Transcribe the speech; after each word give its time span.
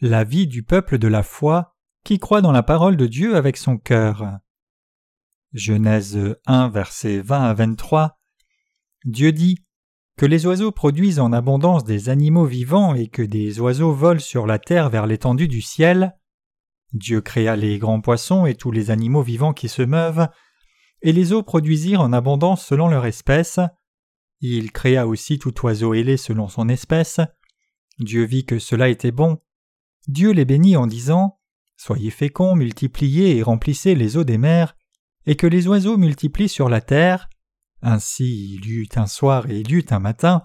la 0.00 0.24
vie 0.24 0.46
du 0.46 0.62
peuple 0.62 0.98
de 0.98 1.08
la 1.08 1.22
foi 1.22 1.74
qui 2.04 2.18
croit 2.18 2.40
dans 2.40 2.52
la 2.52 2.62
parole 2.62 2.96
de 2.96 3.06
Dieu 3.06 3.36
avec 3.36 3.56
son 3.56 3.76
cœur. 3.76 4.38
Genèse 5.52 6.36
1, 6.46 6.68
versets 6.68 7.20
20 7.20 7.42
à 7.42 7.54
23. 7.54 8.18
Dieu 9.04 9.32
dit 9.32 9.64
que 10.16 10.26
les 10.26 10.46
oiseaux 10.46 10.72
produisent 10.72 11.20
en 11.20 11.32
abondance 11.32 11.84
des 11.84 12.08
animaux 12.08 12.44
vivants 12.44 12.94
et 12.94 13.08
que 13.08 13.22
des 13.22 13.60
oiseaux 13.60 13.92
volent 13.92 14.20
sur 14.20 14.46
la 14.46 14.58
terre 14.58 14.90
vers 14.90 15.06
l'étendue 15.06 15.48
du 15.48 15.62
ciel. 15.62 16.16
Dieu 16.92 17.20
créa 17.20 17.56
les 17.56 17.78
grands 17.78 18.00
poissons 18.00 18.46
et 18.46 18.54
tous 18.54 18.70
les 18.70 18.90
animaux 18.90 19.22
vivants 19.22 19.52
qui 19.52 19.68
se 19.68 19.82
meuvent, 19.82 20.28
et 21.02 21.12
les 21.12 21.32
eaux 21.32 21.42
produisirent 21.42 22.00
en 22.00 22.12
abondance 22.12 22.64
selon 22.64 22.88
leur 22.88 23.06
espèce. 23.06 23.60
Il 24.40 24.72
créa 24.72 25.06
aussi 25.06 25.38
tout 25.38 25.54
oiseau 25.64 25.94
ailé 25.94 26.16
selon 26.16 26.48
son 26.48 26.68
espèce. 26.68 27.20
Dieu 27.98 28.24
vit 28.24 28.44
que 28.44 28.58
cela 28.58 28.88
était 28.88 29.12
bon. 29.12 29.38
Dieu 30.08 30.32
les 30.32 30.44
bénit 30.44 30.76
en 30.76 30.86
disant 30.86 31.38
Soyez 31.76 32.10
féconds, 32.10 32.56
multipliez 32.56 33.36
et 33.36 33.42
remplissez 33.42 33.94
les 33.94 34.16
eaux 34.16 34.24
des 34.24 34.38
mers, 34.38 34.74
et 35.26 35.36
que 35.36 35.46
les 35.46 35.68
oiseaux 35.68 35.96
multiplient 35.96 36.48
sur 36.48 36.68
la 36.68 36.80
terre. 36.80 37.28
Ainsi 37.82 38.54
il 38.54 38.66
y 38.66 38.72
eut 38.72 38.88
un 38.96 39.06
soir 39.06 39.48
et 39.48 39.60
il 39.60 39.70
y 39.70 39.74
eut 39.74 39.86
un 39.90 40.00
matin. 40.00 40.42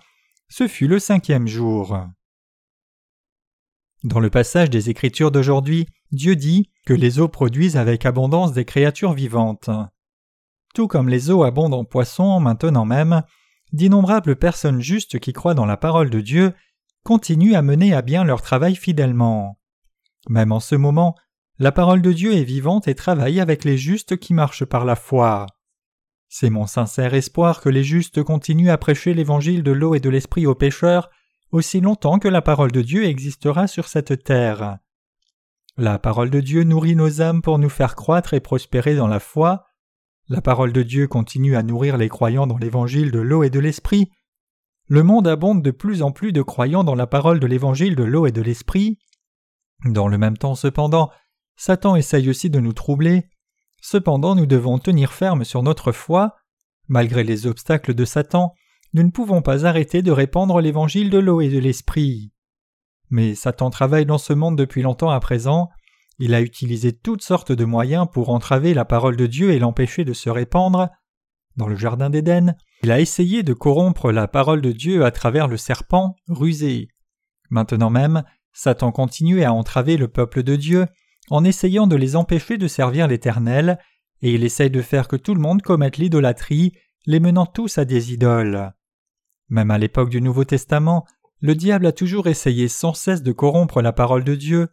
Ce 0.49 0.67
fut 0.67 0.87
le 0.87 0.99
cinquième 0.99 1.47
jour. 1.47 1.97
Dans 4.03 4.19
le 4.19 4.29
passage 4.29 4.69
des 4.69 4.89
Écritures 4.89 5.31
d'aujourd'hui, 5.31 5.87
Dieu 6.11 6.35
dit 6.35 6.69
que 6.85 6.93
les 6.93 7.19
eaux 7.19 7.29
produisent 7.29 7.77
avec 7.77 8.05
abondance 8.05 8.51
des 8.51 8.65
créatures 8.65 9.13
vivantes. 9.13 9.69
Tout 10.75 10.87
comme 10.87 11.09
les 11.09 11.31
eaux 11.31 11.43
abondent 11.43 11.73
en 11.73 11.85
poissons 11.85 12.39
maintenant 12.39 12.85
même, 12.85 13.23
d'innombrables 13.71 14.35
personnes 14.35 14.81
justes 14.81 15.19
qui 15.19 15.33
croient 15.33 15.53
dans 15.53 15.65
la 15.65 15.77
parole 15.77 16.09
de 16.09 16.19
Dieu 16.19 16.53
continuent 17.03 17.55
à 17.55 17.61
mener 17.61 17.93
à 17.93 18.01
bien 18.01 18.23
leur 18.23 18.41
travail 18.41 18.75
fidèlement. 18.75 19.59
Même 20.29 20.51
en 20.51 20.59
ce 20.59 20.75
moment, 20.75 21.15
la 21.59 21.71
parole 21.71 22.01
de 22.01 22.11
Dieu 22.11 22.33
est 22.33 22.43
vivante 22.43 22.87
et 22.87 22.95
travaille 22.95 23.39
avec 23.39 23.63
les 23.63 23.77
justes 23.77 24.17
qui 24.17 24.33
marchent 24.33 24.65
par 24.65 24.85
la 24.85 24.95
foi. 24.95 25.45
C'est 26.29 26.49
mon 26.49 26.65
sincère 26.65 27.13
espoir 27.13 27.61
que 27.61 27.69
les 27.69 27.83
justes 27.83 28.23
continuent 28.23 28.71
à 28.71 28.77
prêcher 28.77 29.13
l'évangile 29.13 29.61
de 29.61 29.71
l'eau 29.71 29.93
et 29.93 29.99
de 29.99 30.09
l'esprit 30.09 30.47
aux 30.47 30.55
pécheurs 30.55 31.09
aussi 31.53 31.81
longtemps 31.81 32.17
que 32.17 32.27
la 32.27 32.41
parole 32.41 32.71
de 32.71 32.81
Dieu 32.81 33.05
existera 33.05 33.67
sur 33.67 33.87
cette 33.87 34.23
terre. 34.23 34.79
La 35.77 35.99
parole 35.99 36.31
de 36.31 36.39
Dieu 36.39 36.63
nourrit 36.63 36.95
nos 36.95 37.21
âmes 37.21 37.41
pour 37.41 37.59
nous 37.59 37.69
faire 37.69 37.95
croître 37.95 38.33
et 38.33 38.39
prospérer 38.39 38.95
dans 38.95 39.07
la 39.07 39.19
foi. 39.19 39.65
La 40.27 40.41
parole 40.41 40.73
de 40.73 40.81
Dieu 40.81 41.07
continue 41.07 41.55
à 41.55 41.63
nourrir 41.63 41.97
les 41.97 42.09
croyants 42.09 42.47
dans 42.47 42.57
l'évangile 42.57 43.11
de 43.11 43.19
l'eau 43.19 43.43
et 43.43 43.51
de 43.51 43.59
l'esprit. 43.59 44.09
Le 44.87 45.03
monde 45.03 45.27
abonde 45.27 45.61
de 45.61 45.71
plus 45.71 46.01
en 46.01 46.11
plus 46.11 46.33
de 46.33 46.41
croyants 46.41 46.83
dans 46.83 46.95
la 46.95 47.07
parole 47.07 47.39
de 47.39 47.47
l'évangile 47.47 47.95
de 47.95 48.03
l'eau 48.03 48.25
et 48.25 48.31
de 48.31 48.41
l'esprit. 48.41 48.99
Dans 49.85 50.07
le 50.07 50.17
même 50.17 50.37
temps 50.37 50.55
cependant, 50.55 51.09
Satan 51.55 51.95
essaye 51.95 52.29
aussi 52.29 52.49
de 52.49 52.59
nous 52.59 52.73
troubler. 52.73 53.29
Cependant 53.81 54.35
nous 54.35 54.45
devons 54.45 54.79
tenir 54.79 55.13
ferme 55.13 55.43
sur 55.43 55.63
notre 55.63 55.91
foi. 55.91 56.35
Malgré 56.87 57.23
les 57.23 57.47
obstacles 57.47 57.93
de 57.93 58.05
Satan, 58.05 58.53
nous 58.93 59.03
ne 59.03 59.11
pouvons 59.11 59.41
pas 59.41 59.65
arrêter 59.65 60.01
de 60.01 60.11
répandre 60.11 60.59
l'évangile 60.59 61.09
de 61.09 61.17
l'eau 61.17 61.41
et 61.41 61.49
de 61.49 61.59
l'esprit. 61.59 62.31
Mais 63.09 63.35
Satan 63.35 63.69
travaille 63.69 64.05
dans 64.05 64.17
ce 64.17 64.33
monde 64.33 64.57
depuis 64.57 64.81
longtemps 64.81 65.09
à 65.09 65.19
présent. 65.19 65.69
Il 66.19 66.33
a 66.33 66.41
utilisé 66.41 66.93
toutes 66.93 67.23
sortes 67.23 67.51
de 67.51 67.65
moyens 67.65 68.07
pour 68.11 68.29
entraver 68.29 68.73
la 68.73 68.85
parole 68.85 69.15
de 69.15 69.27
Dieu 69.27 69.51
et 69.51 69.59
l'empêcher 69.59 70.03
de 70.05 70.13
se 70.13 70.29
répandre. 70.29 70.89
Dans 71.55 71.67
le 71.67 71.75
Jardin 71.75 72.09
d'Éden, 72.09 72.55
il 72.83 72.91
a 72.91 72.99
essayé 72.99 73.43
de 73.43 73.53
corrompre 73.53 74.11
la 74.11 74.27
parole 74.27 74.61
de 74.61 74.73
Dieu 74.73 75.05
à 75.05 75.11
travers 75.11 75.47
le 75.47 75.55
serpent 75.55 76.15
rusé. 76.27 76.89
Maintenant 77.49 77.89
même, 77.89 78.23
Satan 78.51 78.91
continue 78.91 79.43
à 79.43 79.53
entraver 79.53 79.95
le 79.95 80.09
peuple 80.09 80.43
de 80.43 80.57
Dieu 80.57 80.85
en 81.29 81.45
essayant 81.45 81.87
de 81.87 81.95
les 81.95 82.17
empêcher 82.17 82.57
de 82.57 82.67
servir 82.67 83.07
l'Éternel, 83.07 83.79
et 84.21 84.33
il 84.33 84.43
essaye 84.43 84.69
de 84.69 84.81
faire 84.81 85.07
que 85.07 85.15
tout 85.15 85.33
le 85.33 85.39
monde 85.39 85.61
commette 85.61 85.97
l'idolâtrie, 85.97 86.73
les 87.05 87.21
menant 87.21 87.45
tous 87.45 87.77
à 87.77 87.85
des 87.85 88.11
idoles. 88.11 88.73
Même 89.47 89.71
à 89.71 89.77
l'époque 89.77 90.09
du 90.09 90.21
Nouveau 90.21 90.43
Testament, 90.43 91.05
le 91.39 91.55
diable 91.55 91.85
a 91.85 91.93
toujours 91.93 92.27
essayé 92.27 92.67
sans 92.67 92.93
cesse 92.93 93.23
de 93.23 93.31
corrompre 93.31 93.81
la 93.81 93.93
parole 93.93 94.25
de 94.25 94.35
Dieu. 94.35 94.67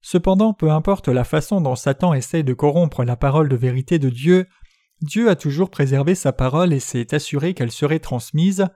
Cependant, 0.00 0.54
peu 0.54 0.70
importe 0.70 1.08
la 1.08 1.24
façon 1.24 1.60
dont 1.60 1.76
Satan 1.76 2.14
essaye 2.14 2.44
de 2.44 2.52
corrompre 2.52 3.04
la 3.04 3.16
parole 3.16 3.48
de 3.48 3.56
vérité 3.56 4.00
de 4.00 4.10
Dieu, 4.10 4.46
Dieu 5.04 5.28
a 5.28 5.36
toujours 5.36 5.70
préservé 5.70 6.14
sa 6.14 6.32
parole 6.32 6.72
et 6.72 6.80
s'est 6.80 7.14
assuré 7.14 7.52
qu'elle 7.52 7.70
serait 7.70 7.98
transmise. 7.98 8.66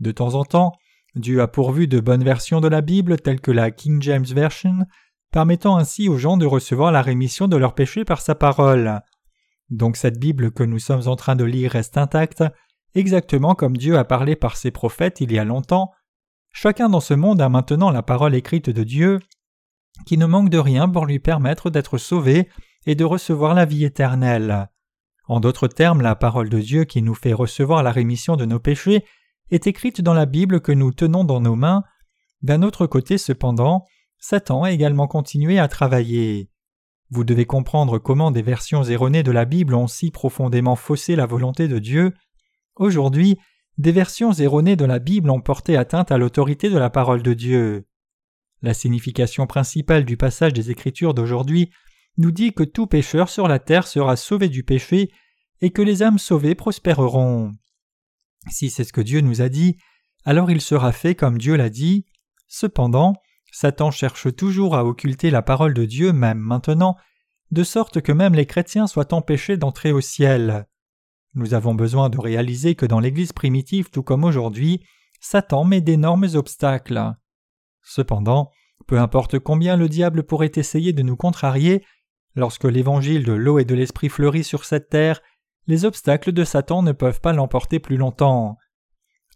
De 0.00 0.12
temps 0.12 0.34
en 0.34 0.44
temps, 0.44 0.72
Dieu 1.14 1.40
a 1.40 1.48
pourvu 1.48 1.88
de 1.88 1.98
bonnes 1.98 2.24
versions 2.24 2.60
de 2.60 2.68
la 2.68 2.82
Bible 2.82 3.16
telles 3.16 3.40
que 3.40 3.50
la 3.50 3.70
King 3.70 4.02
James 4.02 4.26
Version, 4.26 4.84
permettant 5.30 5.78
ainsi 5.78 6.10
aux 6.10 6.18
gens 6.18 6.36
de 6.36 6.44
recevoir 6.44 6.92
la 6.92 7.00
rémission 7.00 7.48
de 7.48 7.56
leurs 7.56 7.74
péchés 7.74 8.04
par 8.04 8.20
sa 8.20 8.34
parole. 8.34 9.00
Donc 9.70 9.96
cette 9.96 10.18
Bible 10.18 10.50
que 10.50 10.62
nous 10.62 10.78
sommes 10.78 11.08
en 11.08 11.16
train 11.16 11.36
de 11.36 11.44
lire 11.44 11.70
reste 11.70 11.96
intacte, 11.96 12.44
exactement 12.94 13.54
comme 13.54 13.78
Dieu 13.78 13.96
a 13.96 14.04
parlé 14.04 14.36
par 14.36 14.58
ses 14.58 14.72
prophètes 14.72 15.22
il 15.22 15.32
y 15.32 15.38
a 15.38 15.44
longtemps. 15.44 15.90
Chacun 16.52 16.90
dans 16.90 17.00
ce 17.00 17.14
monde 17.14 17.40
a 17.40 17.48
maintenant 17.48 17.90
la 17.90 18.02
parole 18.02 18.34
écrite 18.34 18.68
de 18.68 18.84
Dieu, 18.84 19.20
qui 20.04 20.18
ne 20.18 20.26
manque 20.26 20.50
de 20.50 20.58
rien 20.58 20.86
pour 20.86 21.06
lui 21.06 21.18
permettre 21.18 21.70
d'être 21.70 21.96
sauvé 21.96 22.50
et 22.84 22.94
de 22.94 23.04
recevoir 23.04 23.54
la 23.54 23.64
vie 23.64 23.86
éternelle. 23.86 24.68
En 25.32 25.40
d'autres 25.40 25.66
termes, 25.66 26.02
la 26.02 26.14
parole 26.14 26.50
de 26.50 26.60
Dieu 26.60 26.84
qui 26.84 27.00
nous 27.00 27.14
fait 27.14 27.32
recevoir 27.32 27.82
la 27.82 27.90
rémission 27.90 28.36
de 28.36 28.44
nos 28.44 28.58
péchés 28.58 29.02
est 29.50 29.66
écrite 29.66 30.02
dans 30.02 30.12
la 30.12 30.26
Bible 30.26 30.60
que 30.60 30.72
nous 30.72 30.92
tenons 30.92 31.24
dans 31.24 31.40
nos 31.40 31.56
mains. 31.56 31.84
D'un 32.42 32.60
autre 32.60 32.86
côté, 32.86 33.16
cependant, 33.16 33.86
Satan 34.18 34.64
a 34.64 34.72
également 34.72 35.08
continué 35.08 35.58
à 35.58 35.68
travailler. 35.68 36.50
Vous 37.08 37.24
devez 37.24 37.46
comprendre 37.46 37.98
comment 37.98 38.30
des 38.30 38.42
versions 38.42 38.84
erronées 38.84 39.22
de 39.22 39.30
la 39.30 39.46
Bible 39.46 39.74
ont 39.74 39.86
si 39.86 40.10
profondément 40.10 40.76
faussé 40.76 41.16
la 41.16 41.24
volonté 41.24 41.66
de 41.66 41.78
Dieu. 41.78 42.12
Aujourd'hui, 42.76 43.38
des 43.78 43.92
versions 43.92 44.34
erronées 44.34 44.76
de 44.76 44.84
la 44.84 44.98
Bible 44.98 45.30
ont 45.30 45.40
porté 45.40 45.78
atteinte 45.78 46.12
à 46.12 46.18
l'autorité 46.18 46.68
de 46.68 46.76
la 46.76 46.90
parole 46.90 47.22
de 47.22 47.32
Dieu. 47.32 47.86
La 48.60 48.74
signification 48.74 49.46
principale 49.46 50.04
du 50.04 50.18
passage 50.18 50.52
des 50.52 50.70
Écritures 50.70 51.14
d'aujourd'hui 51.14 51.70
nous 52.18 52.30
dit 52.30 52.52
que 52.52 52.62
tout 52.62 52.86
pécheur 52.86 53.28
sur 53.28 53.48
la 53.48 53.58
terre 53.58 53.86
sera 53.86 54.16
sauvé 54.16 54.48
du 54.48 54.64
péché 54.64 55.10
et 55.60 55.70
que 55.70 55.82
les 55.82 56.02
âmes 56.02 56.18
sauvées 56.18 56.54
prospéreront. 56.54 57.52
Si 58.50 58.70
c'est 58.70 58.84
ce 58.84 58.92
que 58.92 59.00
Dieu 59.00 59.20
nous 59.20 59.40
a 59.40 59.48
dit, 59.48 59.76
alors 60.24 60.50
il 60.50 60.60
sera 60.60 60.92
fait 60.92 61.14
comme 61.14 61.38
Dieu 61.38 61.56
l'a 61.56 61.70
dit. 61.70 62.06
Cependant, 62.48 63.14
Satan 63.50 63.90
cherche 63.90 64.34
toujours 64.34 64.74
à 64.74 64.84
occulter 64.84 65.30
la 65.30 65.42
parole 65.42 65.74
de 65.74 65.84
Dieu 65.84 66.12
même 66.12 66.38
maintenant, 66.38 66.96
de 67.50 67.64
sorte 67.64 68.00
que 68.00 68.12
même 68.12 68.34
les 68.34 68.46
chrétiens 68.46 68.86
soient 68.86 69.14
empêchés 69.14 69.56
d'entrer 69.56 69.92
au 69.92 70.00
ciel. 70.00 70.66
Nous 71.34 71.54
avons 71.54 71.74
besoin 71.74 72.10
de 72.10 72.18
réaliser 72.18 72.74
que 72.74 72.86
dans 72.86 73.00
l'Église 73.00 73.32
primitive 73.32 73.90
tout 73.90 74.02
comme 74.02 74.24
aujourd'hui, 74.24 74.84
Satan 75.20 75.64
met 75.64 75.80
d'énormes 75.80 76.28
obstacles. 76.34 77.14
Cependant, 77.82 78.50
peu 78.86 78.98
importe 78.98 79.38
combien 79.38 79.76
le 79.76 79.88
diable 79.88 80.24
pourrait 80.24 80.52
essayer 80.56 80.92
de 80.92 81.02
nous 81.02 81.16
contrarier, 81.16 81.84
lorsque 82.34 82.64
l'évangile 82.64 83.24
de 83.24 83.32
l'eau 83.32 83.58
et 83.58 83.64
de 83.64 83.74
l'esprit 83.74 84.08
fleurit 84.08 84.44
sur 84.44 84.64
cette 84.64 84.88
terre, 84.88 85.20
les 85.66 85.84
obstacles 85.84 86.32
de 86.32 86.44
Satan 86.44 86.82
ne 86.82 86.92
peuvent 86.92 87.20
pas 87.20 87.32
l'emporter 87.32 87.78
plus 87.78 87.96
longtemps. 87.96 88.58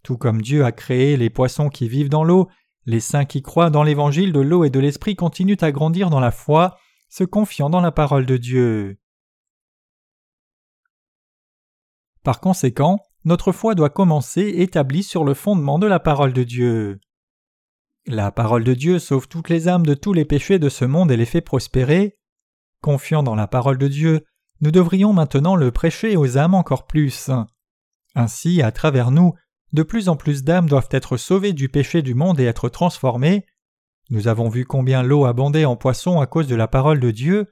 Tout 0.02 0.16
comme 0.16 0.42
Dieu 0.42 0.64
a 0.64 0.72
créé 0.72 1.16
les 1.16 1.30
poissons 1.30 1.68
qui 1.68 1.88
vivent 1.88 2.08
dans 2.08 2.24
l'eau, 2.24 2.48
les 2.84 3.00
saints 3.00 3.24
qui 3.24 3.42
croient 3.42 3.70
dans 3.70 3.82
l'évangile 3.82 4.32
de 4.32 4.40
l'eau 4.40 4.64
et 4.64 4.70
de 4.70 4.80
l'esprit 4.80 5.16
continuent 5.16 5.56
à 5.60 5.72
grandir 5.72 6.10
dans 6.10 6.20
la 6.20 6.30
foi, 6.30 6.76
se 7.08 7.24
confiant 7.24 7.70
dans 7.70 7.80
la 7.80 7.92
parole 7.92 8.26
de 8.26 8.36
Dieu. 8.36 8.98
Par 12.22 12.40
conséquent, 12.40 13.00
notre 13.24 13.52
foi 13.52 13.74
doit 13.74 13.90
commencer 13.90 14.42
établie 14.56 15.02
sur 15.02 15.24
le 15.24 15.34
fondement 15.34 15.78
de 15.78 15.86
la 15.86 16.00
parole 16.00 16.32
de 16.32 16.44
Dieu. 16.44 17.00
La 18.06 18.30
parole 18.30 18.62
de 18.62 18.74
Dieu 18.74 19.00
sauve 19.00 19.26
toutes 19.26 19.48
les 19.48 19.66
âmes 19.66 19.84
de 19.84 19.94
tous 19.94 20.12
les 20.12 20.24
péchés 20.24 20.60
de 20.60 20.68
ce 20.68 20.84
monde 20.84 21.10
et 21.10 21.16
les 21.16 21.24
fait 21.24 21.40
prospérer. 21.40 22.16
Confiant 22.86 23.24
dans 23.24 23.34
la 23.34 23.48
parole 23.48 23.78
de 23.78 23.88
Dieu, 23.88 24.24
nous 24.60 24.70
devrions 24.70 25.12
maintenant 25.12 25.56
le 25.56 25.72
prêcher 25.72 26.16
aux 26.16 26.38
âmes 26.38 26.54
encore 26.54 26.86
plus. 26.86 27.32
Ainsi, 28.14 28.62
à 28.62 28.70
travers 28.70 29.10
nous, 29.10 29.34
de 29.72 29.82
plus 29.82 30.08
en 30.08 30.14
plus 30.14 30.44
d'âmes 30.44 30.68
doivent 30.68 30.86
être 30.92 31.16
sauvées 31.16 31.52
du 31.52 31.68
péché 31.68 32.00
du 32.00 32.14
monde 32.14 32.38
et 32.38 32.44
être 32.44 32.68
transformées. 32.68 33.44
Nous 34.08 34.28
avons 34.28 34.48
vu 34.48 34.64
combien 34.64 35.02
l'eau 35.02 35.24
abondait 35.24 35.64
en 35.64 35.74
poissons 35.74 36.20
à 36.20 36.28
cause 36.28 36.46
de 36.46 36.54
la 36.54 36.68
parole 36.68 37.00
de 37.00 37.10
Dieu. 37.10 37.48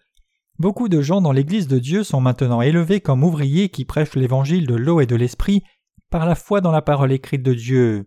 Beaucoup 0.60 0.88
de 0.88 1.02
gens 1.02 1.20
dans 1.20 1.32
l'Église 1.32 1.66
de 1.66 1.80
Dieu 1.80 2.04
sont 2.04 2.20
maintenant 2.20 2.62
élevés 2.62 3.00
comme 3.00 3.24
ouvriers 3.24 3.70
qui 3.70 3.84
prêchent 3.84 4.14
l'évangile 4.14 4.68
de 4.68 4.76
l'eau 4.76 5.00
et 5.00 5.06
de 5.06 5.16
l'esprit 5.16 5.64
par 6.10 6.26
la 6.26 6.36
foi 6.36 6.60
dans 6.60 6.70
la 6.70 6.80
parole 6.80 7.10
écrite 7.10 7.42
de 7.42 7.54
Dieu. 7.54 8.06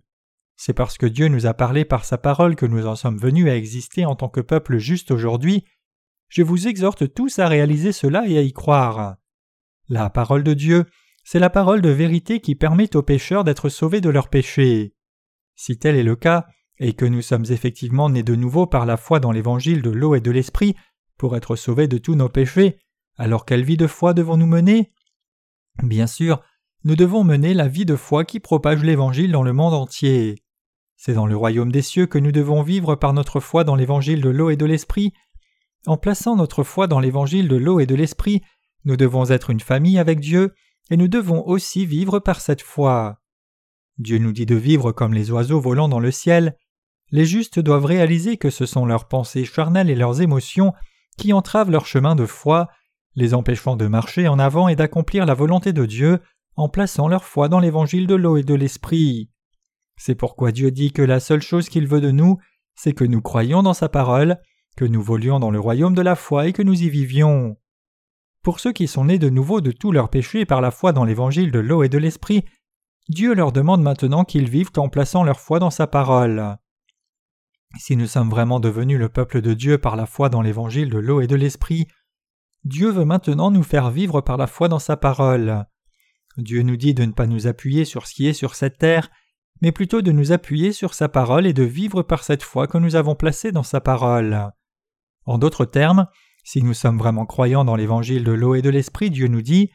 C'est 0.55 0.71
parce 0.71 0.97
que 0.97 1.05
Dieu 1.05 1.27
nous 1.27 1.45
a 1.45 1.53
parlé 1.53 1.83
par 1.83 2.05
sa 2.05 2.17
parole 2.17 2.55
que 2.55 2.65
nous 2.65 2.87
en 2.87 2.95
sommes 2.95 3.17
venus 3.17 3.49
à 3.49 3.57
exister 3.57 4.05
en 4.05 4.15
tant 4.15 4.29
que 4.29 4.39
peuple 4.39 4.77
juste 4.77 5.11
aujourd'hui. 5.11 5.65
Je 6.29 6.43
vous 6.43 6.67
exhorte 6.67 7.13
tous 7.13 7.39
à 7.39 7.47
réaliser 7.47 7.91
cela 7.91 8.27
et 8.27 8.37
à 8.37 8.41
y 8.41 8.53
croire. 8.53 9.15
La 9.89 10.09
parole 10.09 10.43
de 10.43 10.53
Dieu, 10.53 10.85
c'est 11.23 11.39
la 11.39 11.49
parole 11.49 11.81
de 11.81 11.89
vérité 11.89 12.39
qui 12.39 12.55
permet 12.55 12.95
aux 12.95 13.03
pécheurs 13.03 13.43
d'être 13.43 13.69
sauvés 13.69 14.01
de 14.01 14.09
leurs 14.09 14.29
péchés. 14.29 14.93
Si 15.55 15.77
tel 15.77 15.95
est 15.95 16.03
le 16.03 16.15
cas, 16.15 16.47
et 16.79 16.93
que 16.93 17.05
nous 17.05 17.21
sommes 17.21 17.45
effectivement 17.49 18.09
nés 18.09 18.23
de 18.23 18.35
nouveau 18.35 18.67
par 18.67 18.85
la 18.85 18.97
foi 18.97 19.19
dans 19.19 19.31
l'évangile 19.31 19.81
de 19.81 19.89
l'eau 19.89 20.15
et 20.15 20.21
de 20.21 20.31
l'esprit 20.31 20.75
pour 21.17 21.35
être 21.35 21.55
sauvés 21.55 21.87
de 21.87 21.97
tous 21.97 22.15
nos 22.15 22.29
péchés, 22.29 22.77
alors 23.17 23.45
quelle 23.45 23.63
vie 23.63 23.77
de 23.77 23.87
foi 23.87 24.13
devons-nous 24.13 24.45
mener? 24.45 24.93
Bien 25.81 26.07
sûr, 26.07 26.41
nous 26.83 26.95
devons 26.95 27.23
mener 27.23 27.53
la 27.53 27.67
vie 27.67 27.85
de 27.85 27.95
foi 27.95 28.25
qui 28.25 28.39
propage 28.39 28.83
l'évangile 28.83 29.31
dans 29.31 29.43
le 29.43 29.53
monde 29.53 29.73
entier. 29.73 30.43
C'est 30.95 31.13
dans 31.13 31.25
le 31.27 31.35
royaume 31.35 31.71
des 31.71 31.81
cieux 31.81 32.05
que 32.05 32.17
nous 32.17 32.31
devons 32.31 32.61
vivre 32.61 32.95
par 32.95 33.13
notre 33.13 33.39
foi 33.39 33.63
dans 33.63 33.75
l'évangile 33.75 34.21
de 34.21 34.29
l'eau 34.29 34.49
et 34.49 34.55
de 34.55 34.65
l'esprit. 34.65 35.13
En 35.87 35.95
plaçant 35.95 36.35
notre 36.35 36.63
foi 36.63 36.87
dans 36.87 36.99
l'évangile 36.99 37.47
de 37.47 37.55
l'eau 37.55 37.79
et 37.79 37.85
de 37.85 37.95
l'esprit, 37.95 38.41
nous 38.83 38.97
devons 38.97 39.29
être 39.31 39.49
une 39.49 39.61
famille 39.61 39.99
avec 39.99 40.19
Dieu, 40.19 40.53
et 40.91 40.97
nous 40.97 41.07
devons 41.07 41.47
aussi 41.47 41.85
vivre 41.85 42.19
par 42.19 42.41
cette 42.41 42.61
foi. 42.61 43.21
Dieu 43.97 44.17
nous 44.17 44.33
dit 44.33 44.45
de 44.45 44.55
vivre 44.55 44.91
comme 44.91 45.13
les 45.13 45.31
oiseaux 45.31 45.61
volant 45.61 45.87
dans 45.87 46.01
le 46.01 46.11
ciel. 46.11 46.57
Les 47.11 47.25
justes 47.25 47.59
doivent 47.59 47.85
réaliser 47.85 48.35
que 48.35 48.49
ce 48.49 48.65
sont 48.65 48.85
leurs 48.85 49.07
pensées 49.07 49.45
charnelles 49.45 49.89
et 49.89 49.95
leurs 49.95 50.21
émotions 50.21 50.73
qui 51.17 51.31
entravent 51.31 51.71
leur 51.71 51.85
chemin 51.85 52.15
de 52.15 52.25
foi, 52.25 52.67
les 53.15 53.33
empêchant 53.33 53.77
de 53.77 53.87
marcher 53.87 54.27
en 54.27 54.39
avant 54.39 54.67
et 54.67 54.75
d'accomplir 54.75 55.25
la 55.25 55.33
volonté 55.33 55.71
de 55.71 55.85
Dieu 55.85 56.19
en 56.57 56.67
plaçant 56.67 57.07
leur 57.07 57.23
foi 57.23 57.47
dans 57.47 57.59
l'évangile 57.59 58.07
de 58.07 58.15
l'eau 58.15 58.35
et 58.35 58.43
de 58.43 58.55
l'esprit. 58.55 59.31
C'est 59.95 60.15
pourquoi 60.15 60.51
Dieu 60.51 60.69
dit 60.69 60.91
que 60.91 61.01
la 61.01 61.21
seule 61.21 61.41
chose 61.41 61.69
qu'il 61.69 61.87
veut 61.87 62.01
de 62.01 62.11
nous, 62.11 62.37
c'est 62.75 62.93
que 62.93 63.05
nous 63.05 63.21
croyions 63.21 63.63
dans 63.63 63.73
sa 63.73 63.87
parole, 63.87 64.37
que 64.77 64.85
nous 64.85 65.01
volions 65.01 65.39
dans 65.39 65.51
le 65.51 65.59
royaume 65.59 65.95
de 65.95 66.01
la 66.01 66.15
foi 66.15 66.47
et 66.47 66.53
que 66.53 66.61
nous 66.61 66.81
y 66.81 66.89
vivions. 66.89 67.57
Pour 68.43 68.59
ceux 68.59 68.71
qui 68.71 68.87
sont 68.87 69.05
nés 69.05 69.19
de 69.19 69.29
nouveau 69.29 69.59
de 69.59 69.71
tous 69.71 69.91
leurs 69.91 70.09
péchés 70.09 70.45
par 70.45 70.61
la 70.61 70.71
foi 70.71 70.93
dans 70.93 71.03
l'évangile 71.03 71.51
de 71.51 71.59
l'eau 71.59 71.83
et 71.83 71.89
de 71.89 71.97
l'esprit, 71.97 72.45
Dieu 73.09 73.33
leur 73.33 73.51
demande 73.51 73.81
maintenant 73.81 74.23
qu'ils 74.23 74.49
vivent 74.49 74.71
en 74.77 74.87
plaçant 74.87 75.23
leur 75.23 75.39
foi 75.39 75.59
dans 75.59 75.71
sa 75.71 75.87
parole. 75.87 76.57
Si 77.79 77.97
nous 77.97 78.05
sommes 78.05 78.29
vraiment 78.29 78.59
devenus 78.59 78.99
le 78.99 79.09
peuple 79.09 79.41
de 79.41 79.53
Dieu 79.55 79.79
par 79.79 79.95
la 79.95 80.05
foi 80.05 80.29
dans 80.29 80.41
l'évangile 80.41 80.89
de 80.91 80.99
l'eau 80.99 81.21
et 81.21 81.27
de 81.27 81.35
l'esprit, 81.35 81.87
Dieu 82.63 82.91
veut 82.91 83.05
maintenant 83.05 83.49
nous 83.49 83.63
faire 83.63 83.89
vivre 83.89 84.21
par 84.21 84.37
la 84.37 84.47
foi 84.47 84.67
dans 84.67 84.79
sa 84.79 84.95
parole. 84.95 85.65
Dieu 86.37 86.61
nous 86.61 86.77
dit 86.77 86.93
de 86.93 87.03
ne 87.03 87.13
pas 87.13 87.25
nous 87.25 87.47
appuyer 87.47 87.83
sur 87.83 88.05
ce 88.05 88.13
qui 88.13 88.27
est 88.27 88.33
sur 88.33 88.53
cette 88.53 88.77
terre, 88.77 89.09
mais 89.61 89.71
plutôt 89.71 90.03
de 90.03 90.11
nous 90.11 90.31
appuyer 90.31 90.71
sur 90.71 90.93
sa 90.93 91.09
parole 91.09 91.47
et 91.47 91.53
de 91.53 91.63
vivre 91.63 92.03
par 92.03 92.23
cette 92.23 92.43
foi 92.43 92.67
que 92.67 92.77
nous 92.77 92.95
avons 92.95 93.15
placée 93.15 93.51
dans 93.51 93.63
sa 93.63 93.81
parole. 93.81 94.51
En 95.27 95.37
d'autres 95.37 95.65
termes, 95.65 96.07
si 96.43 96.63
nous 96.63 96.73
sommes 96.73 96.97
vraiment 96.97 97.25
croyants 97.25 97.65
dans 97.65 97.75
l'évangile 97.75 98.23
de 98.23 98.31
l'eau 98.31 98.55
et 98.55 98.61
de 98.61 98.69
l'esprit, 98.69 99.11
Dieu 99.11 99.27
nous 99.27 99.41
dit 99.41 99.69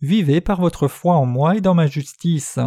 Vivez 0.00 0.40
par 0.40 0.60
votre 0.60 0.88
foi 0.88 1.14
en 1.14 1.26
moi 1.26 1.56
et 1.56 1.60
dans 1.60 1.74
ma 1.74 1.86
justice. 1.86 2.58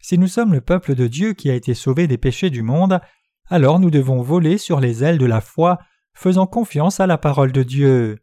Si 0.00 0.18
nous 0.18 0.28
sommes 0.28 0.54
le 0.54 0.62
peuple 0.62 0.94
de 0.94 1.06
Dieu 1.06 1.34
qui 1.34 1.50
a 1.50 1.54
été 1.54 1.74
sauvé 1.74 2.06
des 2.08 2.18
péchés 2.18 2.48
du 2.48 2.62
monde, 2.62 3.00
alors 3.48 3.78
nous 3.78 3.90
devons 3.90 4.22
voler 4.22 4.56
sur 4.56 4.80
les 4.80 5.04
ailes 5.04 5.18
de 5.18 5.26
la 5.26 5.42
foi, 5.42 5.78
faisant 6.14 6.46
confiance 6.46 7.00
à 7.00 7.06
la 7.06 7.18
parole 7.18 7.52
de 7.52 7.62
Dieu. 7.62 8.18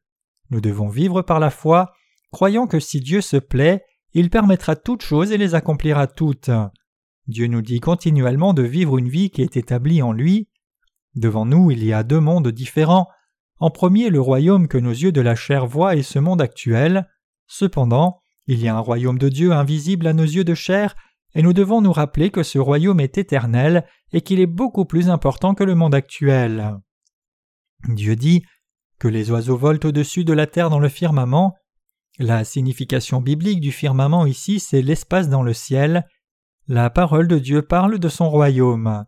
Nous 0.50 0.60
devons 0.60 0.90
vivre 0.90 1.22
par 1.22 1.40
la 1.40 1.52
foi, 1.52 1.94
croyant 2.32 2.66
que 2.66 2.80
si 2.80 3.00
Dieu 3.00 3.22
se 3.22 3.38
plaît, 3.38 3.84
il 4.14 4.32
permettra 4.32 4.76
toutes 4.76 5.04
choses 5.04 5.32
et 5.32 5.38
les 5.38 5.54
accomplira 5.54 6.08
toutes. 6.08 6.50
Dieu 7.28 7.46
nous 7.46 7.62
dit 7.62 7.80
continuellement 7.80 8.56
de 8.56 8.64
vivre 8.64 8.98
une 8.98 9.10
vie 9.10 9.30
qui 9.30 9.44
est 9.44 9.56
établie 9.56 10.02
en 10.02 10.14
lui. 10.14 10.50
Devant 11.14 11.46
nous, 11.46 11.70
il 11.70 11.84
y 11.84 11.94
a 11.94 12.02
deux 12.02 12.20
mondes 12.20 12.48
différents. 12.48 13.08
En 13.60 13.70
premier, 13.70 14.10
le 14.10 14.22
royaume 14.22 14.68
que 14.68 14.78
nos 14.78 14.92
yeux 14.92 15.12
de 15.12 15.22
la 15.22 15.36
chair 15.36 15.68
voient 15.68 15.96
est 15.96 16.04
ce 16.04 16.20
monde 16.20 16.42
actuel. 16.42 17.08
Cependant, 17.48 18.22
il 18.48 18.60
y 18.60 18.68
a 18.68 18.76
un 18.76 18.80
royaume 18.80 19.20
de 19.20 19.30
Dieu 19.30 19.52
invisible 19.52 20.08
à 20.08 20.14
nos 20.14 20.24
yeux 20.24 20.46
de 20.46 20.54
chair, 20.54 20.96
et 21.36 21.42
nous 21.42 21.54
devons 21.54 21.82
nous 21.82 21.92
rappeler 21.92 22.32
que 22.32 22.42
ce 22.42 22.58
royaume 22.58 23.00
est 23.00 23.18
éternel 23.18 23.86
et 24.14 24.22
qu'il 24.22 24.40
est 24.40 24.48
beaucoup 24.48 24.86
plus 24.86 25.10
important 25.10 25.54
que 25.54 25.64
le 25.64 25.76
monde 25.76 25.94
actuel. 25.94 26.78
Dieu 27.88 28.16
dit 28.16 28.44
que 28.98 29.08
les 29.08 29.30
oiseaux 29.32 29.58
volent 29.58 29.80
au-dessus 29.84 30.24
de 30.24 30.34
la 30.34 30.48
terre 30.48 30.70
dans 30.70 30.80
le 30.80 30.90
firmament. 30.90 31.56
La 32.18 32.44
signification 32.44 33.22
biblique 33.22 33.62
du 33.62 33.72
firmament 33.72 34.26
ici, 34.26 34.60
c'est 34.60 34.82
l'espace 34.82 35.30
dans 35.30 35.44
le 35.44 35.54
ciel. 35.54 36.08
La 36.68 36.90
parole 36.90 37.28
de 37.28 37.40
Dieu 37.40 37.62
parle 37.62 38.00
de 38.00 38.10
son 38.10 38.30
royaume. 38.30 39.06